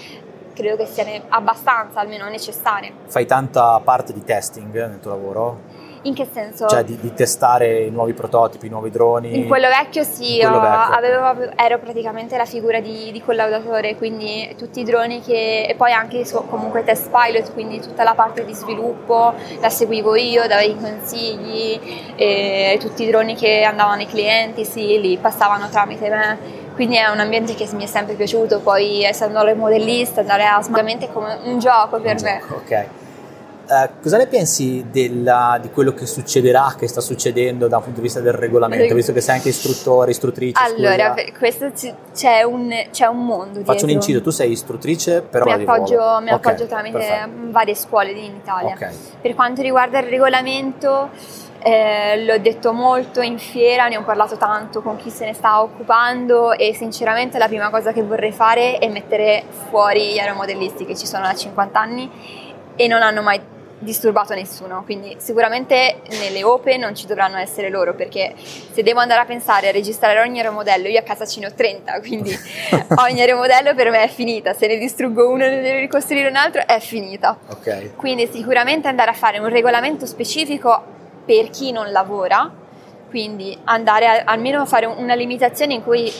credo 0.54 0.75
che 0.75 0.86
sia 0.86 1.06
abbastanza, 1.30 2.01
almeno 2.01 2.28
necessario. 2.28 2.91
Fai 3.06 3.25
tanta 3.25 3.80
parte 3.82 4.12
di 4.12 4.25
testing 4.25 4.73
nel 4.73 4.99
tuo 4.99 5.12
lavoro? 5.12 5.74
In 6.05 6.13
che 6.13 6.27
senso? 6.31 6.67
Cioè 6.67 6.83
di, 6.83 6.97
di 6.99 7.13
testare 7.13 7.83
i 7.83 7.89
nuovi 7.89 8.13
prototipi, 8.13 8.67
i 8.67 8.69
nuovi 8.69 8.91
droni? 8.91 9.37
In 9.37 9.47
quello 9.47 9.67
vecchio 9.67 10.03
sì, 10.03 10.37
quello 10.39 10.59
vecchio. 10.59 10.95
Avevo, 10.95 11.51
ero 11.55 11.79
praticamente 11.79 12.37
la 12.37 12.45
figura 12.45 12.79
di, 12.79 13.11
di, 13.11 13.21
collaudatore, 13.21 13.95
quindi 13.95 14.53
tutti 14.57 14.81
i 14.81 14.83
droni 14.83 15.21
che... 15.21 15.65
e 15.67 15.75
poi 15.75 15.91
anche 15.91 16.23
comunque 16.47 16.83
test 16.83 17.09
pilot, 17.09 17.53
quindi 17.53 17.79
tutta 17.79 18.03
la 18.03 18.13
parte 18.13 18.45
di 18.45 18.53
sviluppo 18.53 19.33
la 19.59 19.69
seguivo 19.69 20.15
io, 20.15 20.47
davo 20.47 20.61
i 20.61 20.75
consigli, 20.79 21.79
tutti 22.79 23.03
i 23.03 23.07
droni 23.07 23.35
che 23.35 23.63
andavano 23.63 24.01
ai 24.01 24.07
clienti, 24.07 24.63
sì, 24.63 25.01
li 25.01 25.17
passavano 25.17 25.69
tramite 25.69 26.09
me 26.09 26.63
quindi 26.75 26.97
è 26.97 27.07
un 27.07 27.19
ambiente 27.19 27.55
che 27.55 27.69
mi 27.71 27.85
è 27.85 27.87
sempre 27.87 28.15
piaciuto, 28.15 28.59
poi 28.59 29.01
essendo 29.01 29.39
modellista, 29.55 30.19
andare 30.19 30.43
a 30.43 30.61
è 30.61 31.07
come 31.07 31.37
un 31.45 31.57
gioco 31.57 32.01
per 32.01 32.15
un 32.17 32.21
me. 32.21 32.41
Gioco, 32.41 32.55
ok. 32.55 32.87
Uh, 33.67 34.01
cosa 34.01 34.17
ne 34.17 34.28
pensi 34.28 34.86
della, 34.91 35.58
di 35.62 35.69
quello 35.69 35.93
che 35.93 36.06
succederà, 36.06 36.75
che 36.78 36.88
sta 36.88 37.01
succedendo 37.01 37.67
da 37.67 37.78
un 37.78 37.84
punto 37.84 37.99
di 37.99 38.06
vista 38.06 38.19
del 38.19 38.34
regolamento, 38.34 38.93
visto 38.93 39.12
che 39.12 39.21
sei 39.21 39.36
anche 39.36 39.49
istruttore, 39.49 40.12
istruttrice? 40.12 40.62
Allora, 40.62 41.15
questo 41.38 41.71
c'è 42.13 42.43
un, 42.43 42.71
c'è 42.91 43.08
un 43.08 43.25
mondo. 43.25 43.60
Faccio 43.60 43.71
dietro. 43.71 43.86
un 43.86 43.91
inciso, 43.91 44.21
tu 44.21 44.30
sei 44.30 44.51
istruttrice, 44.51 45.21
però. 45.21 45.45
Mi 45.45 45.63
appoggio, 45.63 46.19
mi 46.21 46.32
okay, 46.32 46.34
appoggio 46.34 46.67
tramite 46.67 46.97
perfetto. 46.97 47.30
varie 47.49 47.75
scuole 47.75 48.12
in 48.12 48.36
Italia. 48.36 48.73
Okay. 48.75 48.93
Per 49.21 49.34
quanto 49.34 49.62
riguarda 49.62 49.99
il 49.99 50.08
regolamento, 50.08 51.10
eh, 51.67 52.23
l'ho 52.23 52.38
detto 52.38 52.73
molto 52.73 53.21
in 53.21 53.39
fiera, 53.39 53.88
ne 53.88 53.97
ho 53.97 54.04
parlato 54.04 54.38
tanto 54.38 54.84
con 54.84 54.97
chi 54.97 55.10
se 55.10 55.25
ne 55.25 55.34
sta 55.34 55.63
occupando 55.63 56.51
e 56.51 56.75
sinceramente 56.75 57.39
la 57.39 57.47
prima 57.47 57.71
cosa 57.71 57.91
che 57.91 58.04
vorrei 58.04 58.32
fare 58.32 58.78
è 58.78 58.88
mettere 58.88 59.45
fuori 59.69 60.13
gli 60.13 60.19
aeromodellisti 60.19 60.86
che 60.86 60.95
ci 60.95 61.08
sono 61.08 61.23
da 61.23 61.34
50 61.34 61.80
anni 61.80 62.12
e 62.75 62.88
non 62.88 63.01
hanno 63.01 63.23
mai 63.23 63.41
disturbato 63.79 64.33
nessuno, 64.33 64.83
quindi 64.83 65.15
sicuramente 65.19 66.01
nelle 66.19 66.43
OPE 66.43 66.77
non 66.77 66.95
ci 66.95 67.05
dovranno 67.05 67.38
essere 67.38 67.69
loro 67.69 67.93
perché 67.93 68.33
se 68.38 68.83
devo 68.83 68.99
andare 68.99 69.21
a 69.21 69.25
pensare 69.25 69.67
a 69.67 69.71
registrare 69.71 70.19
ogni 70.21 70.39
aeromodello, 70.39 70.88
io 70.88 70.99
a 70.99 71.03
casa 71.03 71.25
ce 71.25 71.41
ne 71.41 71.47
ho 71.47 71.53
30, 71.53 71.99
quindi 71.99 72.33
ogni 73.07 73.19
aeromodello 73.19 73.75
per 73.75 73.89
me 73.89 74.03
è 74.03 74.07
finita, 74.07 74.53
se 74.53 74.67
ne 74.67 74.77
distruggo 74.77 75.29
uno 75.29 75.43
e 75.43 75.49
ne 75.49 75.61
devo 75.61 75.79
ricostruire 75.79 76.29
un 76.29 76.35
altro 76.35 76.65
è 76.65 76.79
finita. 76.79 77.38
Okay. 77.47 77.93
Quindi 77.95 78.27
sicuramente 78.27 78.88
andare 78.88 79.11
a 79.11 79.13
fare 79.13 79.39
un 79.39 79.49
regolamento 79.49 80.05
specifico 80.05 80.93
per 81.25 81.49
chi 81.49 81.71
non 81.71 81.91
lavora, 81.91 82.49
quindi 83.09 83.57
andare 83.65 84.07
a, 84.07 84.23
almeno 84.25 84.61
a 84.61 84.65
fare 84.65 84.85
una 84.85 85.15
limitazione 85.15 85.73
in 85.73 85.83
cui 85.83 86.11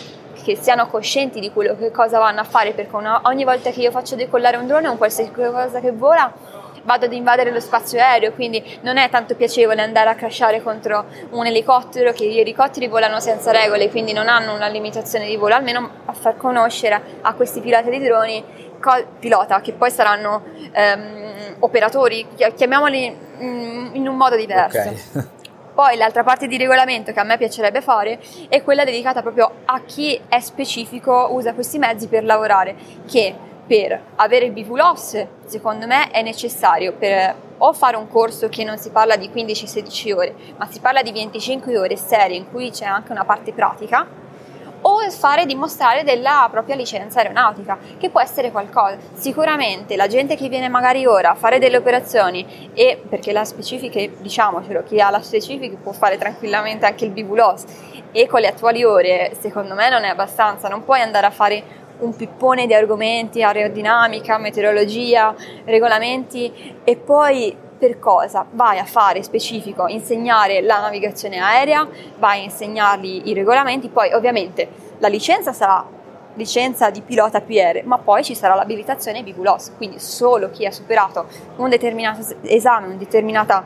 che 0.44 0.56
siano 0.56 0.86
coscienti 0.88 1.40
di 1.40 1.52
quello 1.52 1.76
che 1.76 1.90
cosa 1.90 2.20
vanno 2.20 2.42
a 2.42 2.44
fare 2.44 2.74
perché 2.74 2.96
una, 2.96 3.22
ogni 3.24 3.44
volta 3.44 3.72
che 3.72 3.82
io 3.82 3.90
faccio 3.90 4.16
decollare 4.16 4.58
un 4.58 4.68
drone 4.68 4.88
o 4.88 4.92
un 4.92 4.98
qualsiasi 4.98 5.32
cosa 5.32 5.80
che 5.80 5.92
vola 5.92 6.32
vado 6.86 7.06
ad 7.06 7.14
invadere 7.14 7.52
lo 7.52 7.60
spazio 7.60 8.00
aereo, 8.00 8.32
quindi 8.32 8.80
non 8.82 8.98
è 8.98 9.10
tanto 9.10 9.36
piacevole 9.36 9.82
andare 9.82 10.10
a 10.10 10.16
crashare 10.16 10.62
contro 10.62 11.06
un 11.32 11.46
elicottero, 11.46 12.14
che 12.14 12.28
gli 12.28 12.40
elicotteri 12.40 12.88
volano 12.88 13.20
senza 13.20 13.52
regole, 13.52 13.90
quindi 13.90 14.14
non 14.14 14.30
hanno 14.30 14.54
una 14.54 14.68
limitazione 14.68 15.26
di 15.26 15.36
volo, 15.36 15.56
almeno 15.56 15.90
a 16.06 16.14
far 16.14 16.38
conoscere 16.38 17.02
a 17.22 17.34
questi 17.34 17.60
piloti 17.60 17.90
di 17.90 18.00
droni, 18.00 18.44
pilota, 19.20 19.62
che 19.62 19.74
poi 19.74 19.90
saranno 19.90 20.44
ehm, 20.72 21.56
operatori, 21.60 22.28
chiamiamoli 22.56 23.18
mm, 23.42 23.96
in 23.96 24.08
un 24.08 24.16
modo 24.16 24.36
diverso. 24.36 24.80
Okay. 24.80 25.30
Poi 25.76 25.98
l'altra 25.98 26.24
parte 26.24 26.48
di 26.48 26.56
regolamento 26.56 27.12
che 27.12 27.20
a 27.20 27.24
me 27.24 27.38
piacerebbe 27.38 27.82
fare 27.82 28.18
è 28.48 28.64
quella 28.64 28.86
dedicata 28.86 29.22
proprio 29.22 29.52
a 29.66 29.82
chi 29.82 30.18
è 30.30 30.40
specifico, 30.40 31.28
usa 31.32 31.54
questi 31.54 31.78
mezzi 31.80 32.08
per 32.08 32.24
lavorare, 32.24 32.76
che 33.06 33.36
per 33.68 34.00
avere 34.16 34.46
il 34.46 34.52
BVLOS 34.52 35.26
secondo 35.46 35.88
me 35.88 36.12
è 36.12 36.22
necessario 36.22 36.94
per 36.94 37.36
o 37.58 37.74
fare 37.74 37.96
un 37.96 38.08
corso 38.10 38.50
che 38.50 38.64
non 38.64 38.78
si 38.78 38.90
parla 38.90 39.16
di 39.16 39.30
15-16 39.34 40.14
ore, 40.14 40.36
ma 40.58 40.68
si 40.70 40.80
parla 40.80 41.02
di 41.02 41.12
25 41.12 41.78
ore 41.78 41.96
serie 41.96 42.38
in 42.38 42.50
cui 42.50 42.70
c'è 42.70 42.86
anche 42.86 43.12
una 43.12 43.24
parte 43.24 43.54
pratica, 43.54 44.06
o 44.88 45.10
fare 45.10 45.46
dimostrare 45.46 46.04
della 46.04 46.48
propria 46.52 46.76
licenza 46.76 47.20
aeronautica, 47.20 47.78
che 47.98 48.10
può 48.10 48.22
essere 48.22 48.52
qualcosa. 48.52 48.98
Sicuramente 49.14 49.96
la 49.96 50.08
gente 50.08 50.36
che 50.36 50.48
viene 50.48 50.68
magari 50.68 51.06
ora 51.08 51.32
a 51.32 51.36
fare 51.36 51.58
delle 51.58 51.78
operazioni 51.78 52.70
e 52.74 53.02
perché 53.10 53.32
la 53.32 53.46
specifica, 53.46 54.00
diciamocelo, 54.20 54.84
chi 54.84 55.00
ha 55.00 55.10
la 55.10 55.22
specifica 55.22 55.76
può 55.82 55.92
fare 55.92 56.18
tranquillamente 56.18 56.86
anche 56.86 57.06
il 57.06 57.12
BVLOS 57.12 57.64
e 58.12 58.28
con 58.28 58.42
le 58.42 58.48
attuali 58.48 58.84
ore 58.84 59.36
secondo 59.40 59.74
me 59.74 59.90
non 59.90 60.04
è 60.04 60.10
abbastanza, 60.10 60.68
non 60.68 60.84
puoi 60.84 61.02
andare 61.02 61.26
a 61.26 61.32
fare 61.32 61.84
un 62.00 62.16
pippone 62.16 62.68
di 62.68 62.74
argomenti, 62.74 63.42
aerodinamica, 63.42 64.38
meteorologia, 64.38 65.36
regolamenti 65.64 66.52
e 66.84 66.96
poi 66.98 67.56
per 67.78 68.00
cosa? 68.00 68.46
Vai 68.52 68.80
a 68.80 68.86
fare 68.86 69.22
specifico, 69.24 69.88
insegnare 69.88 70.62
la 70.62 70.80
navigazione 70.80 71.40
aerea, 71.40 71.88
vai 72.18 72.40
a 72.40 72.44
insegnargli 72.44 73.22
i 73.26 73.34
regolamenti, 73.34 73.90
poi 73.90 74.14
ovviamente 74.14 74.68
la 75.00 75.08
licenza 75.08 75.52
sarà 75.54 75.94
licenza 76.36 76.90
di 76.90 77.02
pilota 77.02 77.42
PR, 77.42 77.82
ma 77.86 77.98
poi 77.98 78.24
ci 78.24 78.36
sarà 78.36 78.56
l'abilitazione 78.56 79.24
BVLOS, 79.24 79.74
quindi 79.78 80.00
solo 80.00 80.50
chi 80.50 80.66
ha 80.66 80.72
superato 80.72 81.28
un 81.58 81.70
determinato 81.70 82.22
esame, 82.42 82.88
un 82.88 82.98
determinato 82.98 83.64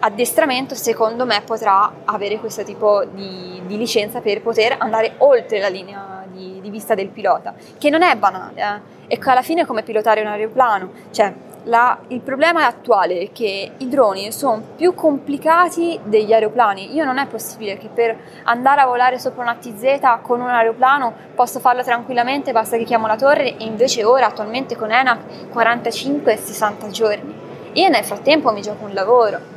addestramento, 0.00 0.74
secondo 0.74 1.26
me 1.26 1.42
potrà 1.44 1.92
avere 2.04 2.38
questo 2.38 2.62
tipo 2.62 3.04
di, 3.04 3.60
di 3.66 3.76
licenza 3.76 4.20
per 4.20 4.42
poter 4.42 4.76
andare 4.78 5.14
oltre 5.18 5.58
la 5.58 5.68
linea 5.68 6.17
di, 6.38 6.60
di 6.60 6.70
vista 6.70 6.94
del 6.94 7.08
pilota, 7.08 7.54
che 7.76 7.90
non 7.90 8.02
è 8.02 8.14
banale, 8.16 8.60
eh? 8.60 9.14
e 9.14 9.18
che 9.18 9.30
alla 9.30 9.42
fine 9.42 9.62
è 9.62 9.66
come 9.66 9.82
pilotare 9.82 10.20
un 10.20 10.28
aeroplano, 10.28 10.90
cioè 11.10 11.32
la, 11.64 11.98
il 12.08 12.20
problema 12.20 12.66
attuale 12.66 13.18
è 13.20 13.32
che 13.32 13.72
i 13.76 13.88
droni 13.88 14.32
sono 14.32 14.62
più 14.76 14.94
complicati 14.94 15.98
degli 16.02 16.32
aeroplani. 16.32 16.94
Io 16.94 17.04
non 17.04 17.18
è 17.18 17.26
possibile 17.26 17.76
che 17.76 17.88
per 17.92 18.16
andare 18.44 18.80
a 18.80 18.86
volare 18.86 19.18
sopra 19.18 19.42
una 19.42 19.54
TZ 19.54 20.20
con 20.22 20.40
un 20.40 20.48
aeroplano 20.48 21.12
posso 21.34 21.60
farlo 21.60 21.82
tranquillamente, 21.82 22.52
basta 22.52 22.76
che 22.76 22.84
chiamo 22.84 23.06
la 23.06 23.16
torre 23.16 23.56
e 23.56 23.64
invece 23.64 24.04
ora 24.04 24.26
attualmente 24.26 24.76
con 24.76 24.90
ENAC 24.90 25.52
45-60 25.52 26.90
giorni. 26.90 27.34
Io 27.72 27.88
nel 27.88 28.04
frattempo 28.04 28.50
mi 28.52 28.62
gioco 28.62 28.84
un 28.84 28.94
lavoro. 28.94 29.56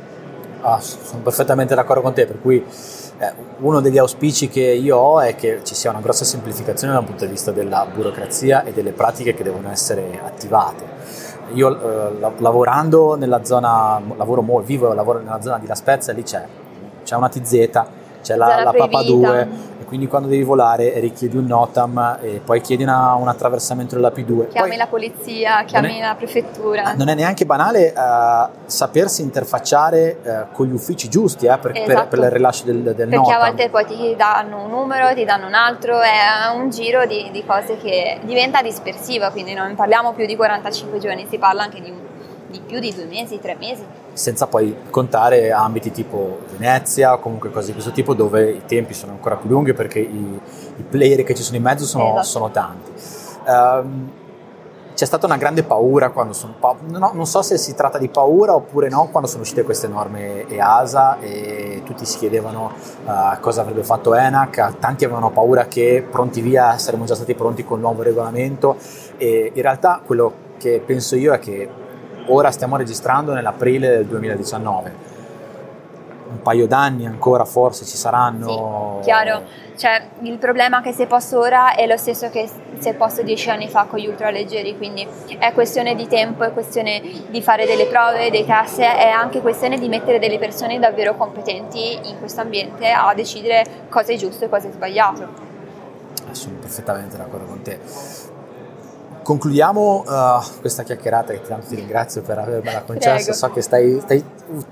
Ah, 0.60 0.80
sono 0.80 1.22
perfettamente 1.22 1.74
d'accordo 1.74 2.02
con 2.02 2.12
te, 2.12 2.26
per 2.26 2.40
cui 2.40 2.64
uno 3.60 3.80
degli 3.80 3.98
auspici 3.98 4.48
che 4.48 4.60
io 4.60 4.96
ho 4.96 5.20
è 5.20 5.36
che 5.36 5.60
ci 5.62 5.74
sia 5.74 5.90
una 5.90 6.00
grossa 6.00 6.24
semplificazione 6.24 6.92
dal 6.92 7.04
punto 7.04 7.24
di 7.24 7.30
vista 7.30 7.52
della 7.52 7.86
burocrazia 7.92 8.64
e 8.64 8.72
delle 8.72 8.92
pratiche 8.92 9.34
che 9.34 9.42
devono 9.44 9.70
essere 9.70 10.20
attivate. 10.24 10.84
Io 11.52 11.70
eh, 11.70 12.18
lavorando 12.38 13.14
nella 13.14 13.44
zona, 13.44 14.00
lavoro 14.16 14.42
molto, 14.42 14.66
vivo 14.66 14.90
e 14.90 14.94
lavoro 14.94 15.20
nella 15.20 15.40
zona 15.40 15.58
di 15.58 15.66
La 15.66 15.74
Spezia, 15.74 16.12
lì 16.12 16.22
c'è, 16.22 16.44
c'è 17.04 17.14
una 17.14 17.28
TZ, 17.28 17.70
c'è 18.22 18.36
la, 18.36 18.62
la 18.62 18.72
Papa 18.72 19.02
2 19.02 19.48
quindi 19.92 20.08
quando 20.08 20.28
devi 20.28 20.42
volare 20.42 20.98
richiedi 21.00 21.36
un 21.36 21.44
NOTAM 21.44 22.20
e 22.22 22.40
poi 22.42 22.62
chiedi 22.62 22.82
una, 22.82 23.12
un 23.12 23.28
attraversamento 23.28 23.94
della 23.94 24.08
P2. 24.08 24.48
Chiami 24.48 24.68
poi, 24.68 24.76
la 24.78 24.86
polizia, 24.86 25.64
chiami 25.64 25.98
è, 25.98 26.00
la 26.00 26.14
prefettura. 26.14 26.94
Non 26.94 27.08
è 27.08 27.14
neanche 27.14 27.44
banale 27.44 27.92
uh, 27.94 28.48
sapersi 28.64 29.20
interfacciare 29.20 30.16
uh, 30.22 30.54
con 30.54 30.66
gli 30.66 30.72
uffici 30.72 31.10
giusti 31.10 31.44
eh, 31.44 31.58
per, 31.58 31.72
esatto. 31.72 31.92
per, 31.92 32.08
per, 32.08 32.18
il 32.20 32.30
rilascio 32.30 32.64
del, 32.64 32.82
del 32.82 32.94
Perché 32.94 33.16
NOTAM. 33.16 33.34
a 33.34 33.44
volte 33.44 33.68
poi 33.68 33.84
ti 33.84 34.16
danno 34.16 34.64
un 34.64 34.70
numero, 34.70 35.12
ti 35.12 35.26
danno 35.26 35.46
un 35.46 35.54
altro, 35.54 36.00
è 36.00 36.56
un 36.56 36.70
giro 36.70 37.04
di, 37.04 37.28
di 37.30 37.44
cose 37.44 37.76
che 37.76 38.18
diventa 38.22 38.62
dispersiva, 38.62 39.30
quindi 39.30 39.52
non 39.52 39.74
parliamo 39.74 40.14
più 40.14 40.24
di 40.24 40.36
45 40.36 41.00
giorni, 41.00 41.26
si 41.28 41.36
parla 41.36 41.64
anche 41.64 41.82
di 41.82 41.90
un 41.90 42.11
di 42.52 42.60
più 42.64 42.78
di 42.78 42.94
due 42.94 43.06
mesi, 43.06 43.40
tre 43.40 43.56
mesi. 43.58 43.82
Senza 44.12 44.46
poi 44.46 44.76
contare 44.90 45.50
ambiti 45.50 45.90
tipo 45.90 46.40
Venezia 46.56 47.14
o 47.14 47.18
comunque 47.18 47.50
cose 47.50 47.68
di 47.68 47.72
questo 47.72 47.90
tipo 47.90 48.14
dove 48.14 48.50
i 48.50 48.62
tempi 48.66 48.94
sono 48.94 49.12
ancora 49.12 49.36
più 49.36 49.48
lunghi 49.48 49.72
perché 49.72 49.98
i, 49.98 50.40
i 50.76 50.82
player 50.82 51.24
che 51.24 51.34
ci 51.34 51.42
sono 51.42 51.56
in 51.56 51.62
mezzo 51.62 51.84
sono, 51.84 52.10
esatto. 52.10 52.22
sono 52.22 52.50
tanti. 52.50 52.92
Um, 53.46 54.10
c'è 54.94 55.06
stata 55.06 55.24
una 55.26 55.38
grande 55.38 55.62
paura 55.62 56.10
quando 56.10 56.32
sono 56.34 56.54
pa- 56.60 56.76
no, 56.80 57.10
non 57.14 57.26
so 57.26 57.42
se 57.42 57.56
si 57.56 57.74
tratta 57.74 57.98
di 57.98 58.08
paura 58.08 58.54
oppure 58.54 58.88
no 58.88 59.08
quando 59.10 59.28
sono 59.28 59.42
uscite 59.42 59.62
queste 59.62 59.88
norme 59.88 60.46
EASA 60.46 61.18
e 61.18 61.82
tutti 61.84 62.04
si 62.04 62.18
chiedevano 62.18 62.70
uh, 63.04 63.40
cosa 63.40 63.62
avrebbe 63.62 63.82
fatto 63.82 64.14
ENAC 64.14 64.78
tanti 64.78 65.04
avevano 65.04 65.30
paura 65.30 65.66
che 65.66 66.06
pronti 66.08 66.42
via 66.42 66.76
saremmo 66.76 67.04
già 67.04 67.14
stati 67.14 67.34
pronti 67.34 67.64
con 67.64 67.78
il 67.78 67.82
nuovo 67.84 68.02
regolamento 68.02 68.76
e 69.16 69.50
in 69.52 69.62
realtà 69.62 70.00
quello 70.04 70.50
che 70.58 70.82
penso 70.84 71.16
io 71.16 71.32
è 71.32 71.38
che 71.38 71.68
ora 72.26 72.50
stiamo 72.50 72.76
registrando 72.76 73.32
nell'aprile 73.32 73.88
del 73.88 74.06
2019 74.06 75.10
un 76.32 76.40
paio 76.42 76.66
d'anni 76.66 77.06
ancora 77.06 77.44
forse 77.44 77.84
ci 77.84 77.96
saranno. 77.96 78.98
Sì, 79.00 79.04
chiaro, 79.04 79.42
cioè, 79.76 80.02
il 80.20 80.38
problema 80.38 80.80
che 80.80 80.92
si 80.92 81.02
è 81.02 81.06
posto 81.06 81.38
ora 81.38 81.74
è 81.74 81.86
lo 81.86 81.96
stesso 81.96 82.30
che 82.30 82.48
si 82.78 82.88
è 82.88 82.94
posto 82.94 83.22
dieci 83.22 83.50
anni 83.50 83.68
fa 83.68 83.84
con 83.84 83.98
gli 83.98 84.06
ultraleggeri, 84.06 84.76
quindi 84.76 85.06
è 85.38 85.52
questione 85.52 85.94
di 85.94 86.06
tempo, 86.08 86.42
è 86.44 86.52
questione 86.52 87.02
di 87.28 87.42
fare 87.42 87.66
delle 87.66 87.86
prove, 87.86 88.30
dei 88.30 88.46
test, 88.46 88.80
è 88.80 89.08
anche 89.08 89.40
questione 89.40 89.78
di 89.78 89.88
mettere 89.88 90.18
delle 90.18 90.38
persone 90.38 90.78
davvero 90.78 91.14
competenti 91.16 91.98
in 92.08 92.18
questo 92.18 92.40
ambiente 92.40 92.90
a 92.90 93.12
decidere 93.14 93.64
cosa 93.88 94.12
è 94.12 94.16
giusto 94.16 94.46
e 94.46 94.48
cosa 94.48 94.68
è 94.68 94.72
sbagliato. 94.72 95.50
Sono 96.32 96.56
perfettamente 96.60 97.16
d'accordo 97.18 97.44
con 97.44 97.62
te. 97.62 98.40
Concludiamo 99.22 100.04
uh, 100.06 100.60
questa 100.60 100.82
chiacchierata 100.82 101.32
che 101.32 101.40
tanto 101.42 101.66
ti 101.66 101.76
ringrazio 101.76 102.22
per 102.22 102.38
avermela 102.38 102.82
concessa. 102.82 103.14
Prego. 103.14 103.32
So 103.32 103.50
che 103.50 103.62
stai, 103.62 104.00
stai, 104.00 104.24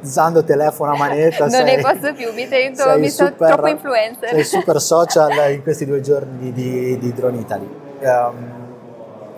usando 0.03 0.45
telefono 0.45 0.93
a 0.93 0.97
manetta. 0.97 1.45
non 1.45 1.51
sei, 1.51 1.77
ne 1.77 1.83
posso 1.83 2.13
più, 2.15 2.33
mi 2.33 2.47
sento, 2.47 2.99
mi 2.99 3.11
super, 3.11 3.53
troppo 3.53 3.69
influencer. 3.69 4.29
Sei 4.31 4.45
super 4.45 4.81
social 4.81 5.53
in 5.53 5.63
questi 5.63 5.87
due 5.87 6.01
giorni 6.01 6.53
di, 6.53 6.99
di 6.99 7.13
Drone 7.13 7.39
Italy. 7.39 7.69
Um, 8.01 8.61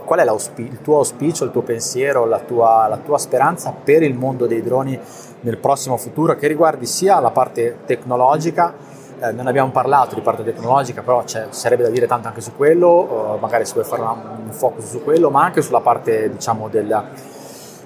qual 0.05 0.19
è 0.19 0.31
il 0.57 0.81
tuo 0.83 0.99
auspicio, 0.99 1.45
il 1.45 1.51
tuo 1.53 1.63
pensiero, 1.63 2.27
la 2.27 2.41
tua, 2.41 2.87
la 2.89 2.99
tua 2.99 3.19
speranza 3.19 3.73
per 3.73 4.03
il 4.03 4.15
mondo 4.15 4.47
dei 4.47 4.63
droni 4.63 4.99
nel 5.41 5.59
prossimo 5.59 5.97
futuro 5.97 6.35
che 6.37 6.47
riguardi 6.47 6.87
sia 6.87 7.19
la 7.21 7.31
parte 7.31 7.79
tecnologica 7.87 8.75
eh, 9.23 9.31
non 9.31 9.47
abbiamo 9.47 9.71
parlato 9.71 10.17
di 10.17 10.21
parte 10.21 10.43
tecnologica, 10.43 11.03
però 11.03 11.25
ci 11.25 11.39
sarebbe 11.51 11.85
da 11.85 11.91
dire 11.91 12.07
tanto 12.07 12.27
anche 12.27 12.41
su 12.41 12.57
quello, 12.57 13.39
magari 13.41 13.65
si 13.65 13.75
vuole 13.75 13.87
fare 13.87 14.03
una, 14.03 14.13
un 14.13 14.51
focus 14.51 14.89
su 14.89 15.05
quello, 15.05 15.31
ma 15.31 15.45
anche 15.45 15.63
sulla 15.63 15.81
parte 15.81 16.29
diciamo 16.31 16.69
del, 16.69 17.05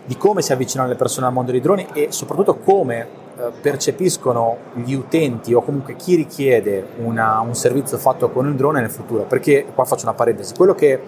di 0.07 0.17
come 0.17 0.41
si 0.41 0.53
avvicinano 0.53 0.89
le 0.89 0.95
persone 0.95 1.27
al 1.27 1.35
mondo 1.35 1.51
dei 1.51 1.61
droni 1.61 1.87
e 1.93 2.09
soprattutto 2.11 2.57
come 2.57 3.07
eh, 3.37 3.51
percepiscono 3.61 4.57
gli 4.75 4.95
utenti 4.95 5.53
o 5.53 5.61
comunque 5.61 5.95
chi 5.97 6.15
richiede 6.15 6.87
una, 7.05 7.41
un 7.41 7.55
servizio 7.55 7.99
fatto 7.99 8.31
con 8.31 8.47
il 8.47 8.55
drone 8.55 8.81
nel 8.81 8.91
futuro. 8.91 9.25
Perché 9.25 9.67
qua 9.75 9.85
faccio 9.85 10.07
una 10.07 10.15
parentesi, 10.15 10.55
quello 10.55 10.75
che 10.75 11.01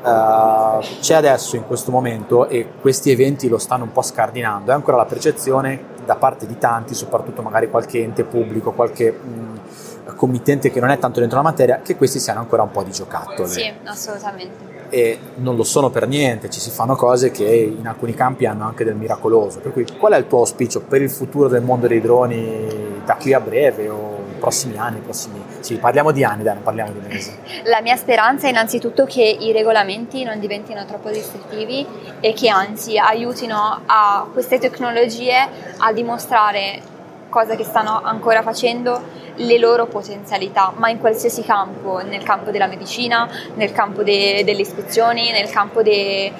Uh, 0.00 0.78
c'è 1.00 1.14
adesso 1.14 1.56
in 1.56 1.66
questo 1.66 1.90
momento 1.90 2.48
e 2.48 2.68
questi 2.80 3.10
eventi 3.10 3.48
lo 3.48 3.58
stanno 3.58 3.82
un 3.82 3.90
po' 3.90 4.00
scardinando, 4.00 4.70
è 4.70 4.74
ancora 4.74 4.96
la 4.96 5.06
percezione 5.06 5.97
da 6.08 6.16
parte 6.16 6.46
di 6.46 6.56
tanti, 6.56 6.94
soprattutto 6.94 7.42
magari 7.42 7.68
qualche 7.68 8.02
ente 8.02 8.24
pubblico, 8.24 8.72
qualche 8.72 9.12
mh, 9.12 10.14
committente 10.16 10.70
che 10.70 10.80
non 10.80 10.88
è 10.88 10.98
tanto 10.98 11.20
dentro 11.20 11.36
la 11.36 11.42
materia, 11.42 11.82
che 11.82 11.96
questi 11.96 12.18
siano 12.18 12.40
ancora 12.40 12.62
un 12.62 12.70
po' 12.70 12.82
di 12.82 12.92
giocattoli. 12.92 13.50
Sì, 13.50 13.70
assolutamente. 13.84 14.76
E 14.88 15.18
non 15.34 15.54
lo 15.54 15.64
sono 15.64 15.90
per 15.90 16.08
niente, 16.08 16.48
ci 16.48 16.60
si 16.60 16.70
fanno 16.70 16.96
cose 16.96 17.30
che 17.30 17.44
in 17.44 17.86
alcuni 17.86 18.14
campi 18.14 18.46
hanno 18.46 18.64
anche 18.64 18.84
del 18.84 18.96
miracoloso. 18.96 19.58
Per 19.58 19.70
cui 19.70 19.84
qual 19.98 20.14
è 20.14 20.16
il 20.16 20.26
tuo 20.26 20.38
auspicio 20.38 20.80
per 20.80 21.02
il 21.02 21.10
futuro 21.10 21.46
del 21.48 21.60
mondo 21.60 21.86
dei 21.86 22.00
droni 22.00 23.02
da 23.04 23.16
qui 23.16 23.34
a 23.34 23.40
breve 23.40 23.90
o 23.90 24.20
nei 24.26 24.38
prossimi 24.38 24.78
anni? 24.78 25.00
Prossimi... 25.00 25.44
Sì, 25.60 25.76
parliamo 25.76 26.12
di 26.12 26.24
anni, 26.24 26.42
dai, 26.42 26.54
non 26.54 26.62
parliamo 26.62 26.92
di 26.92 27.00
mesi. 27.06 27.36
La 27.64 27.80
mia 27.80 27.96
speranza 27.96 28.46
è 28.46 28.50
innanzitutto 28.50 29.04
che 29.04 29.22
i 29.22 29.52
regolamenti 29.52 30.24
non 30.24 30.38
diventino 30.38 30.84
troppo 30.84 31.08
restrittivi 31.08 31.86
e 32.20 32.32
che 32.32 32.48
anzi 32.48 32.98
aiutino 32.98 33.82
a 33.86 34.26
queste 34.32 34.58
tecnologie 34.58 35.48
a 35.78 35.92
dimostrare 35.92 36.80
cosa 37.28 37.54
che 37.56 37.64
stanno 37.64 38.00
ancora 38.02 38.42
facendo 38.42 39.26
le 39.34 39.58
loro 39.58 39.86
potenzialità, 39.86 40.72
ma 40.76 40.88
in 40.88 40.98
qualsiasi 40.98 41.42
campo, 41.42 41.98
nel 41.98 42.22
campo 42.22 42.50
della 42.50 42.66
medicina, 42.66 43.28
nel 43.54 43.72
campo 43.72 44.02
de, 44.02 44.42
delle 44.44 44.62
ispezioni, 44.62 45.30
nel 45.30 45.50
campo 45.50 45.82
de, 45.82 46.32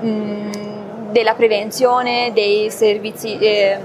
mh, 0.00 1.10
della 1.10 1.34
prevenzione, 1.34 2.30
dei 2.32 2.70
servizi 2.70 3.36
eh, 3.38 3.78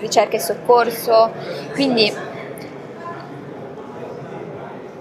ricerca 0.00 0.36
e 0.36 0.40
soccorso. 0.40 1.30
Quindi 1.72 2.12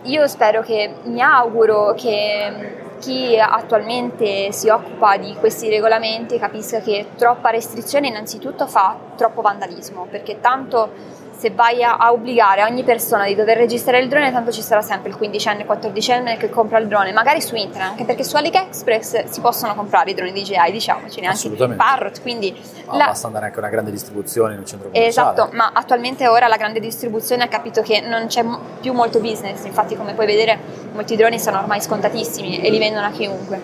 io 0.04 0.28
spero 0.28 0.62
che, 0.62 0.96
mi 1.04 1.22
auguro 1.22 1.94
che 1.96 2.82
chi 3.00 3.38
attualmente 3.38 4.52
si 4.52 4.70
occupa 4.70 5.18
di 5.18 5.36
questi 5.36 5.70
regolamenti 5.70 6.40
capisca 6.40 6.80
che 6.80 7.08
troppa 7.18 7.50
restrizione 7.50 8.08
innanzitutto 8.08 8.66
fa 8.66 8.98
troppo 9.18 9.42
vandalismo, 9.42 10.08
perché 10.10 10.40
tanto 10.40 10.92
se 11.36 11.52
vai 11.52 11.84
a, 11.84 11.98
a, 11.98 12.12
obbligare 12.12 12.64
ogni 12.64 12.84
persona 12.84 13.26
di 13.26 13.36
dover 13.36 13.58
registrare 13.58 14.02
il 14.02 14.08
drone, 14.08 14.32
tanto 14.32 14.52
ci 14.52 14.62
sarà 14.62 14.82
sempre 14.82 15.10
il 15.10 15.18
15enne, 15.20 15.66
14enne 15.66 16.38
che 16.38 16.50
compra 16.50 16.78
il 16.78 16.88
drone, 16.88 17.12
magari 17.12 17.42
su 17.42 17.56
internet, 17.56 17.92
anche 17.92 18.06
perché 18.06 18.24
su 18.24 18.36
AliExpress 18.36 19.26
si 19.26 19.42
possono 19.42 19.76
comprare 19.76 20.12
i 20.12 20.14
droni 20.14 20.32
DJI, 20.32 20.72
diciamoci, 20.72 21.22
neanche 21.22 21.50
Parrot, 21.76 22.22
quindi... 22.22 22.56
Ma 22.86 22.98
la... 22.98 23.06
basta 23.06 23.28
andare 23.28 23.46
anche 23.46 23.58
a 23.58 23.62
una 23.62 23.70
grande 23.70 23.92
distribuzione 23.92 24.54
in 24.54 24.60
un 24.60 24.66
centro 24.66 24.90
commerciale. 24.90 25.30
Esatto, 25.32 25.50
ma 25.54 25.72
attualmente 25.74 26.28
ora 26.28 26.48
la 26.48 26.58
grande 26.58 26.80
distribuzione 26.80 27.44
ha 27.44 27.48
capito 27.48 27.82
che 27.82 28.02
non 28.02 28.28
c'è 28.28 28.46
più 28.80 28.94
molto 28.94 29.20
business, 29.20 29.64
infatti 29.66 29.96
come 29.96 30.14
puoi 30.14 30.26
vedere 30.26 30.58
molti 30.94 31.16
droni 31.16 31.40
sono 31.40 31.60
ormai 31.60 31.82
scontatissimi 31.82 32.62
e 32.62 32.70
li 32.70 32.78
vendono 32.78 33.08
a 33.08 33.12
chiunque. 33.12 33.62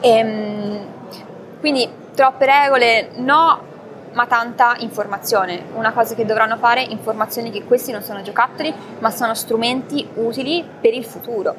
E, 0.00 0.08
ehm, 0.08 0.86
quindi 1.60 1.88
troppe 2.14 2.46
regole, 2.46 3.10
no, 3.16 3.68
ma 4.12 4.26
tanta 4.26 4.76
informazione. 4.78 5.64
Una 5.74 5.92
cosa 5.92 6.14
che 6.14 6.24
dovranno 6.24 6.56
fare, 6.56 6.82
informazioni 6.82 7.50
che 7.50 7.64
questi 7.64 7.92
non 7.92 8.02
sono 8.02 8.22
giocattoli, 8.22 8.72
ma 8.98 9.10
sono 9.10 9.34
strumenti 9.34 10.06
utili 10.14 10.64
per 10.80 10.94
il 10.94 11.04
futuro. 11.04 11.54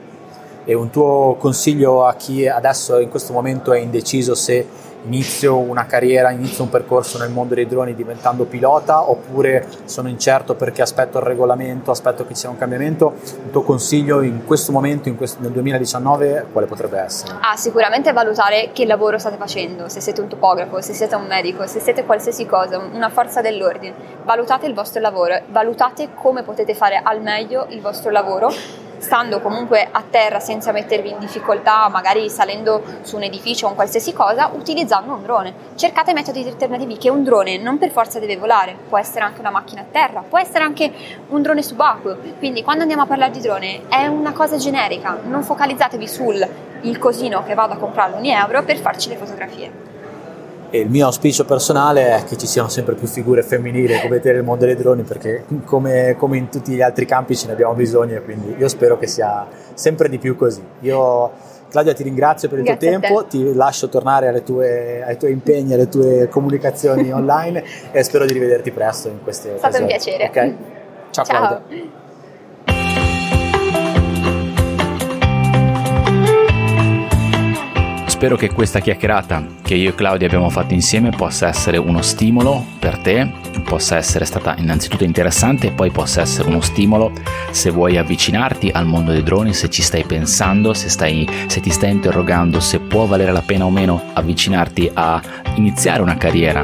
E 0.64 0.74
un 0.74 0.90
tuo 0.90 1.36
consiglio 1.40 2.06
a 2.06 2.14
chi 2.14 2.48
adesso 2.48 3.00
in 3.00 3.10
questo 3.10 3.34
momento 3.34 3.74
è 3.74 3.80
indeciso 3.80 4.36
se 4.36 4.68
inizio 5.06 5.58
una 5.58 5.86
carriera, 5.86 6.32
inizio 6.32 6.64
un 6.64 6.70
percorso 6.70 7.18
nel 7.18 7.30
mondo 7.30 7.56
dei 7.56 7.68
droni 7.68 7.96
diventando 7.96 8.46
pilota 8.46 9.10
oppure 9.10 9.68
sono 9.86 10.08
incerto 10.08 10.56
perché 10.56 10.82
aspetto 10.82 11.18
il 11.18 11.24
regolamento, 11.24 11.92
aspetto 11.92 12.26
che 12.26 12.34
ci 12.34 12.42
sia 12.42 12.50
un 12.50 12.58
cambiamento, 12.58 13.14
il 13.46 13.52
tuo 13.52 13.62
consiglio 13.64 14.22
in 14.22 14.46
questo 14.46 14.72
momento, 14.72 15.10
in 15.10 15.18
questo, 15.18 15.42
nel 15.42 15.52
2019, 15.52 16.48
quale 16.52 16.68
potrebbe 16.68 17.00
essere? 17.00 17.34
Ah, 17.42 17.56
sicuramente 17.56 18.12
valutare 18.12 18.72
che 18.74 18.86
lavoro 18.86 19.18
state 19.18 19.38
facendo, 19.38 19.90
se 19.90 20.02
siete 20.02 20.22
un 20.22 20.28
topografo, 20.28 20.82
se 20.82 20.94
siete 20.94 21.16
un 21.16 21.26
medico, 21.26 21.66
se 21.68 21.80
siete 21.80 22.06
qualsiasi 22.06 22.46
cosa, 22.46 22.78
una 22.78 23.10
forza 23.10 23.42
dell'ordine, 23.42 23.94
valutate 24.24 24.68
il 24.68 24.74
vostro 24.74 25.02
lavoro, 25.02 25.42
valutate 25.50 26.10
come 26.14 26.44
potete 26.44 26.76
fare 26.76 27.00
al 27.04 27.22
meglio 27.22 27.66
il 27.70 27.82
vostro 27.82 28.12
lavoro 28.12 28.50
stando 29.02 29.42
comunque 29.42 29.88
a 29.92 30.04
terra 30.08 30.40
senza 30.40 30.72
mettervi 30.72 31.10
in 31.10 31.20
difficoltà, 31.20 31.90
magari 31.90 32.30
salendo 32.30 32.82
su 33.02 33.16
un 33.16 33.24
edificio 33.24 33.66
o 33.66 33.70
un 33.70 33.76
qualsiasi 33.76 34.14
cosa, 34.14 34.52
utilizzando 34.54 35.14
un 35.14 35.24
drone. 35.24 35.54
Cercate 35.76 36.14
metodi 36.14 36.48
alternativi 36.48 36.98
che 36.98 37.10
un 37.10 37.24
drone 37.24 37.58
non 37.58 37.78
per 37.78 37.92
forza 37.92 38.20
deve 38.20 38.38
volare, 38.38 38.76
può 38.88 38.98
essere 38.98 39.26
anche 39.26 39.40
una 39.40 39.50
macchina 39.50 39.82
a 39.82 39.86
terra, 39.92 40.24
può 40.28 40.38
essere 40.38 40.64
anche 40.64 40.92
un 41.30 41.42
drone 41.42 41.64
subacqueo. 41.64 42.18
Quindi 42.38 42.64
quando 42.64 42.84
andiamo 42.84 43.04
a 43.04 43.08
parlare 43.08 43.32
di 43.32 43.42
drone 43.42 43.90
è 43.90 44.06
una 44.06 44.32
cosa 44.32 44.58
generica, 44.58 45.20
non 45.24 45.44
focalizzatevi 45.44 46.08
sul 46.08 46.48
il 46.82 46.98
cosino 46.98 47.44
che 47.44 47.54
vado 47.54 47.74
a 47.74 47.78
comprare 47.78 48.14
un 48.16 48.26
euro 48.26 48.64
per 48.64 48.78
farci 48.78 49.10
le 49.10 49.18
fotografie. 49.18 49.91
E 50.74 50.80
il 50.80 50.90
mio 50.90 51.06
auspicio 51.06 51.44
personale 51.44 52.16
è 52.16 52.24
che 52.24 52.38
ci 52.38 52.48
siano 52.48 52.70
sempre 52.70 52.96
più 52.96 53.06
figure 53.06 53.44
femminili 53.44 54.00
come 54.00 54.22
te 54.22 54.32
nel 54.32 54.44
mondo 54.44 54.64
dei 54.64 54.78
droni, 54.78 55.04
perché 55.04 55.44
come, 55.66 56.16
come, 56.18 56.38
in 56.38 56.48
tutti 56.48 56.72
gli 56.72 56.82
altri 56.82 57.06
campi 57.06 57.36
ce 57.36 57.48
ne 57.48 57.52
abbiamo 57.52 57.74
bisogno 57.74 58.16
e 58.16 58.22
quindi 58.24 58.56
io 58.58 58.70
spero 58.70 58.98
che 58.98 59.06
sia 59.06 59.46
sempre 59.74 60.08
di 60.08 60.18
più 60.18 60.38
così. 60.38 60.64
Io, 60.80 61.32
Claudia, 61.70 61.94
ti 61.94 62.04
ringrazio 62.04 62.48
per 62.48 62.60
il 62.60 62.64
Grazie 62.64 62.90
tuo 62.90 63.00
tempo, 63.00 63.26
ti 63.26 63.54
lascio 63.54 63.90
tornare 63.90 64.44
tue, 64.44 65.04
ai 65.04 65.18
tuoi 65.18 65.34
impegni, 65.34 65.74
alle 65.74 65.90
tue 65.90 66.30
comunicazioni 66.30 67.12
online 67.14 67.64
e 67.92 68.02
spero 68.04 68.26
di 68.26 68.32
rivederti 68.32 68.72
presto 68.72 69.10
in 69.10 69.22
queste 69.22 69.50
occasioni. 69.50 69.68
È 69.68 69.70
stato 69.70 69.84
un 69.84 69.90
piacere. 69.90 70.28
Okay? 70.30 70.56
Ciao, 71.10 71.26
Ciao. 71.26 71.38
Claudia. 71.38 72.00
Spero 78.22 78.36
che 78.36 78.52
questa 78.52 78.82
chiacchierata 78.82 79.44
che 79.64 79.74
io 79.74 79.90
e 79.90 79.96
Claudia 79.96 80.28
abbiamo 80.28 80.52
fatto 80.52 80.76
insieme 80.76 81.10
possa 81.10 81.48
essere 81.48 81.78
uno 81.78 82.04
stimolo 82.04 82.64
per 82.78 83.00
te, 83.00 83.28
possa 83.64 83.98
essere 83.98 84.26
stata 84.26 84.54
innanzitutto 84.60 85.04
interessante 85.04 85.66
e 85.66 85.72
poi 85.72 85.90
possa 85.90 86.22
essere 86.22 86.48
uno 86.48 86.62
stimolo 86.62 87.14
se 87.50 87.72
vuoi 87.72 87.98
avvicinarti 87.98 88.70
al 88.72 88.86
mondo 88.86 89.12
dei 89.12 89.24
droni, 89.24 89.56
se 89.56 89.72
ci 89.72 89.82
stai 89.82 90.04
pensando, 90.04 90.76
se, 90.76 90.90
stai, 90.90 91.28
se 91.48 91.62
ti 91.62 91.72
stai 91.72 91.90
interrogando 91.90 92.60
se 92.60 92.80
può 92.80 93.06
valere 93.06 93.32
la 93.32 93.42
pena 93.42 93.66
o 93.66 93.72
meno 93.72 94.00
avvicinarti 94.14 94.92
a 94.94 95.20
iniziare 95.56 96.04
una 96.04 96.16
carriera 96.16 96.64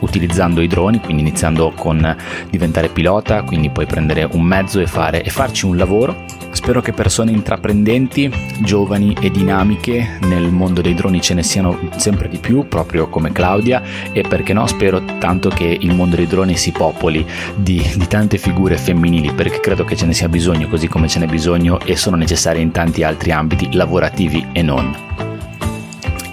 utilizzando 0.00 0.60
i 0.60 0.68
droni, 0.68 1.00
quindi 1.00 1.22
iniziando 1.22 1.72
con 1.74 2.16
diventare 2.50 2.88
pilota, 2.88 3.42
quindi 3.42 3.68
puoi 3.68 3.86
prendere 3.86 4.28
un 4.30 4.42
mezzo 4.42 4.78
e, 4.78 4.86
fare, 4.86 5.24
e 5.24 5.30
farci 5.30 5.66
un 5.66 5.76
lavoro 5.76 6.43
Spero 6.54 6.80
che 6.80 6.92
persone 6.92 7.32
intraprendenti, 7.32 8.32
giovani 8.60 9.14
e 9.20 9.30
dinamiche 9.30 10.18
nel 10.22 10.50
mondo 10.50 10.80
dei 10.80 10.94
droni 10.94 11.20
ce 11.20 11.34
ne 11.34 11.42
siano 11.42 11.78
sempre 11.96 12.28
di 12.28 12.38
più, 12.38 12.66
proprio 12.68 13.08
come 13.08 13.32
Claudia, 13.32 13.82
e 14.12 14.22
perché 14.22 14.54
no, 14.54 14.66
spero 14.66 15.02
tanto 15.18 15.50
che 15.50 15.76
il 15.78 15.92
mondo 15.94 16.16
dei 16.16 16.26
droni 16.26 16.56
si 16.56 16.70
popoli 16.70 17.26
di, 17.56 17.84
di 17.96 18.06
tante 18.06 18.38
figure 18.38 18.78
femminili, 18.78 19.32
perché 19.32 19.60
credo 19.60 19.84
che 19.84 19.96
ce 19.96 20.06
ne 20.06 20.14
sia 20.14 20.28
bisogno, 20.28 20.68
così 20.68 20.88
come 20.88 21.08
ce 21.08 21.18
n'è 21.18 21.26
bisogno 21.26 21.80
e 21.80 21.96
sono 21.96 22.16
necessarie 22.16 22.62
in 22.62 22.70
tanti 22.70 23.02
altri 23.02 23.32
ambiti 23.32 23.68
lavorativi 23.72 24.46
e 24.52 24.62
non. 24.62 25.23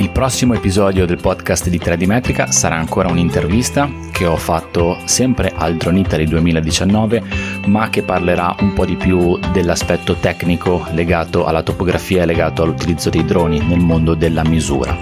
Il 0.01 0.09
prossimo 0.09 0.55
episodio 0.55 1.05
del 1.05 1.21
podcast 1.21 1.69
di 1.69 1.77
3D 1.77 2.07
Metrica 2.07 2.51
sarà 2.51 2.75
ancora 2.75 3.07
un'intervista 3.07 3.87
che 4.11 4.25
ho 4.25 4.35
fatto 4.35 4.97
sempre 5.05 5.53
al 5.55 5.77
Drone 5.77 5.99
Italy 5.99 6.25
2019, 6.25 7.21
ma 7.67 7.87
che 7.91 8.01
parlerà 8.01 8.55
un 8.61 8.73
po' 8.73 8.83
di 8.83 8.95
più 8.95 9.37
dell'aspetto 9.53 10.15
tecnico 10.15 10.87
legato 10.93 11.45
alla 11.45 11.61
topografia 11.61 12.23
e 12.23 12.25
legato 12.25 12.63
all'utilizzo 12.63 13.11
dei 13.11 13.23
droni 13.23 13.59
nel 13.59 13.77
mondo 13.77 14.15
della 14.15 14.43
misura. 14.43 14.97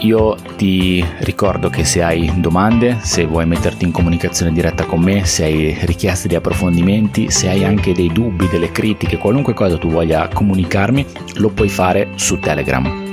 Io 0.00 0.36
ti 0.58 1.02
ricordo 1.20 1.70
che 1.70 1.86
se 1.86 2.02
hai 2.02 2.30
domande, 2.36 2.98
se 3.00 3.24
vuoi 3.24 3.46
metterti 3.46 3.86
in 3.86 3.90
comunicazione 3.90 4.52
diretta 4.52 4.84
con 4.84 5.00
me, 5.00 5.24
se 5.24 5.44
hai 5.44 5.78
richieste 5.80 6.28
di 6.28 6.34
approfondimenti, 6.34 7.30
se 7.30 7.48
hai 7.48 7.64
anche 7.64 7.94
dei 7.94 8.12
dubbi, 8.12 8.50
delle 8.50 8.70
critiche, 8.70 9.16
qualunque 9.16 9.54
cosa 9.54 9.78
tu 9.78 9.88
voglia 9.88 10.28
comunicarmi, 10.28 11.06
lo 11.36 11.48
puoi 11.48 11.70
fare 11.70 12.10
su 12.16 12.38
Telegram 12.38 13.03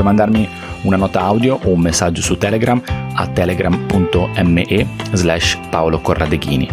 puoi 0.00 0.04
mandarmi 0.04 0.48
una 0.82 0.96
nota 0.96 1.20
audio 1.20 1.58
o 1.62 1.70
un 1.70 1.80
messaggio 1.80 2.22
su 2.22 2.38
Telegram 2.38 2.80
a 3.14 3.26
telegram.me 3.26 4.86
slash 5.12 5.58
Paolo 5.68 6.00
Corradeghini. 6.00 6.68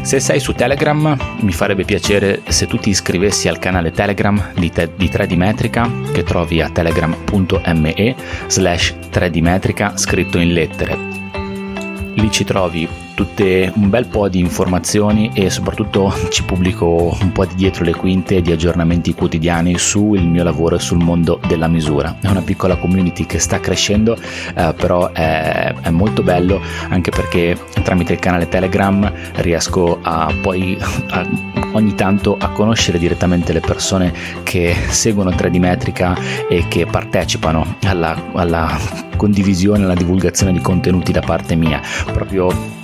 Se 0.00 0.20
sei 0.20 0.40
su 0.40 0.52
Telegram 0.54 1.16
mi 1.40 1.52
farebbe 1.52 1.84
piacere 1.84 2.42
se 2.48 2.66
tu 2.66 2.78
ti 2.78 2.90
iscrivessi 2.90 3.48
al 3.48 3.58
canale 3.58 3.90
Telegram 3.90 4.52
di, 4.54 4.70
te- 4.70 4.92
di 4.96 5.08
3D 5.08 5.36
Metrica 5.36 5.90
che 6.12 6.22
trovi 6.22 6.62
a 6.62 6.70
telegram.me 6.70 8.14
slash 8.46 8.94
3D 9.10 9.40
Metrica 9.42 9.96
scritto 9.96 10.38
in 10.38 10.52
lettere. 10.52 10.96
Lì 12.14 12.30
ci 12.30 12.44
trovi 12.44 12.88
tutte 13.18 13.72
un 13.74 13.90
bel 13.90 14.06
po' 14.06 14.28
di 14.28 14.38
informazioni 14.38 15.32
e 15.34 15.50
soprattutto 15.50 16.14
ci 16.30 16.44
pubblico 16.44 17.16
un 17.20 17.32
po' 17.32 17.46
di 17.46 17.56
dietro 17.56 17.82
le 17.82 17.92
quinte 17.92 18.40
di 18.40 18.52
aggiornamenti 18.52 19.12
quotidiani 19.12 19.76
sul 19.76 20.22
mio 20.22 20.44
lavoro 20.44 20.76
e 20.76 20.78
sul 20.78 20.98
mondo 20.98 21.40
della 21.48 21.66
misura. 21.66 22.16
È 22.20 22.28
una 22.28 22.42
piccola 22.42 22.76
community 22.76 23.26
che 23.26 23.40
sta 23.40 23.58
crescendo, 23.58 24.16
eh, 24.54 24.72
però 24.76 25.10
è, 25.10 25.74
è, 25.80 25.90
molto 25.90 26.22
bello 26.22 26.60
anche 26.90 27.10
perché 27.10 27.58
tramite 27.82 28.12
il 28.12 28.20
canale 28.20 28.46
Telegram 28.46 29.12
riesco 29.34 29.98
a 30.00 30.32
poi 30.40 30.78
a, 31.08 31.26
ogni 31.72 31.96
tanto 31.96 32.36
a 32.38 32.50
conoscere 32.50 33.00
direttamente 33.00 33.52
le 33.52 33.60
persone 33.60 34.14
che 34.44 34.76
seguono 34.90 35.30
3D 35.30 35.58
Metrica 35.58 36.16
e 36.48 36.68
che 36.68 36.86
partecipano 36.86 37.78
alla, 37.82 38.16
alla 38.34 38.78
condivisione, 39.16 39.82
alla 39.82 39.94
divulgazione 39.94 40.52
di 40.52 40.60
contenuti 40.60 41.10
da 41.10 41.20
parte 41.20 41.56
mia. 41.56 41.80
Proprio 42.12 42.77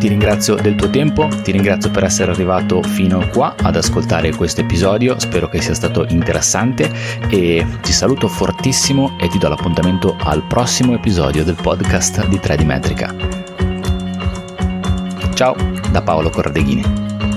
Ti 0.00 0.08
ringrazio 0.08 0.54
del 0.54 0.76
tuo 0.76 0.88
tempo, 0.88 1.28
ti 1.42 1.52
ringrazio 1.52 1.90
per 1.90 2.04
essere 2.04 2.32
arrivato 2.32 2.82
fino 2.82 3.28
qua 3.28 3.54
ad 3.60 3.76
ascoltare 3.76 4.34
questo 4.34 4.62
episodio, 4.62 5.18
spero 5.18 5.46
che 5.46 5.60
sia 5.60 5.74
stato 5.74 6.06
interessante 6.08 6.90
e 7.28 7.66
ti 7.82 7.92
saluto 7.92 8.26
fortissimo 8.26 9.18
e 9.20 9.28
ti 9.28 9.36
do 9.36 9.48
l'appuntamento 9.48 10.16
al 10.18 10.42
prossimo 10.44 10.94
episodio 10.94 11.44
del 11.44 11.56
podcast 11.60 12.26
di 12.28 12.36
3D 12.36 12.64
Metrica. 12.64 13.14
Ciao 15.34 15.54
da 15.90 16.00
Paolo 16.00 16.30
Corradeghini. 16.30 17.29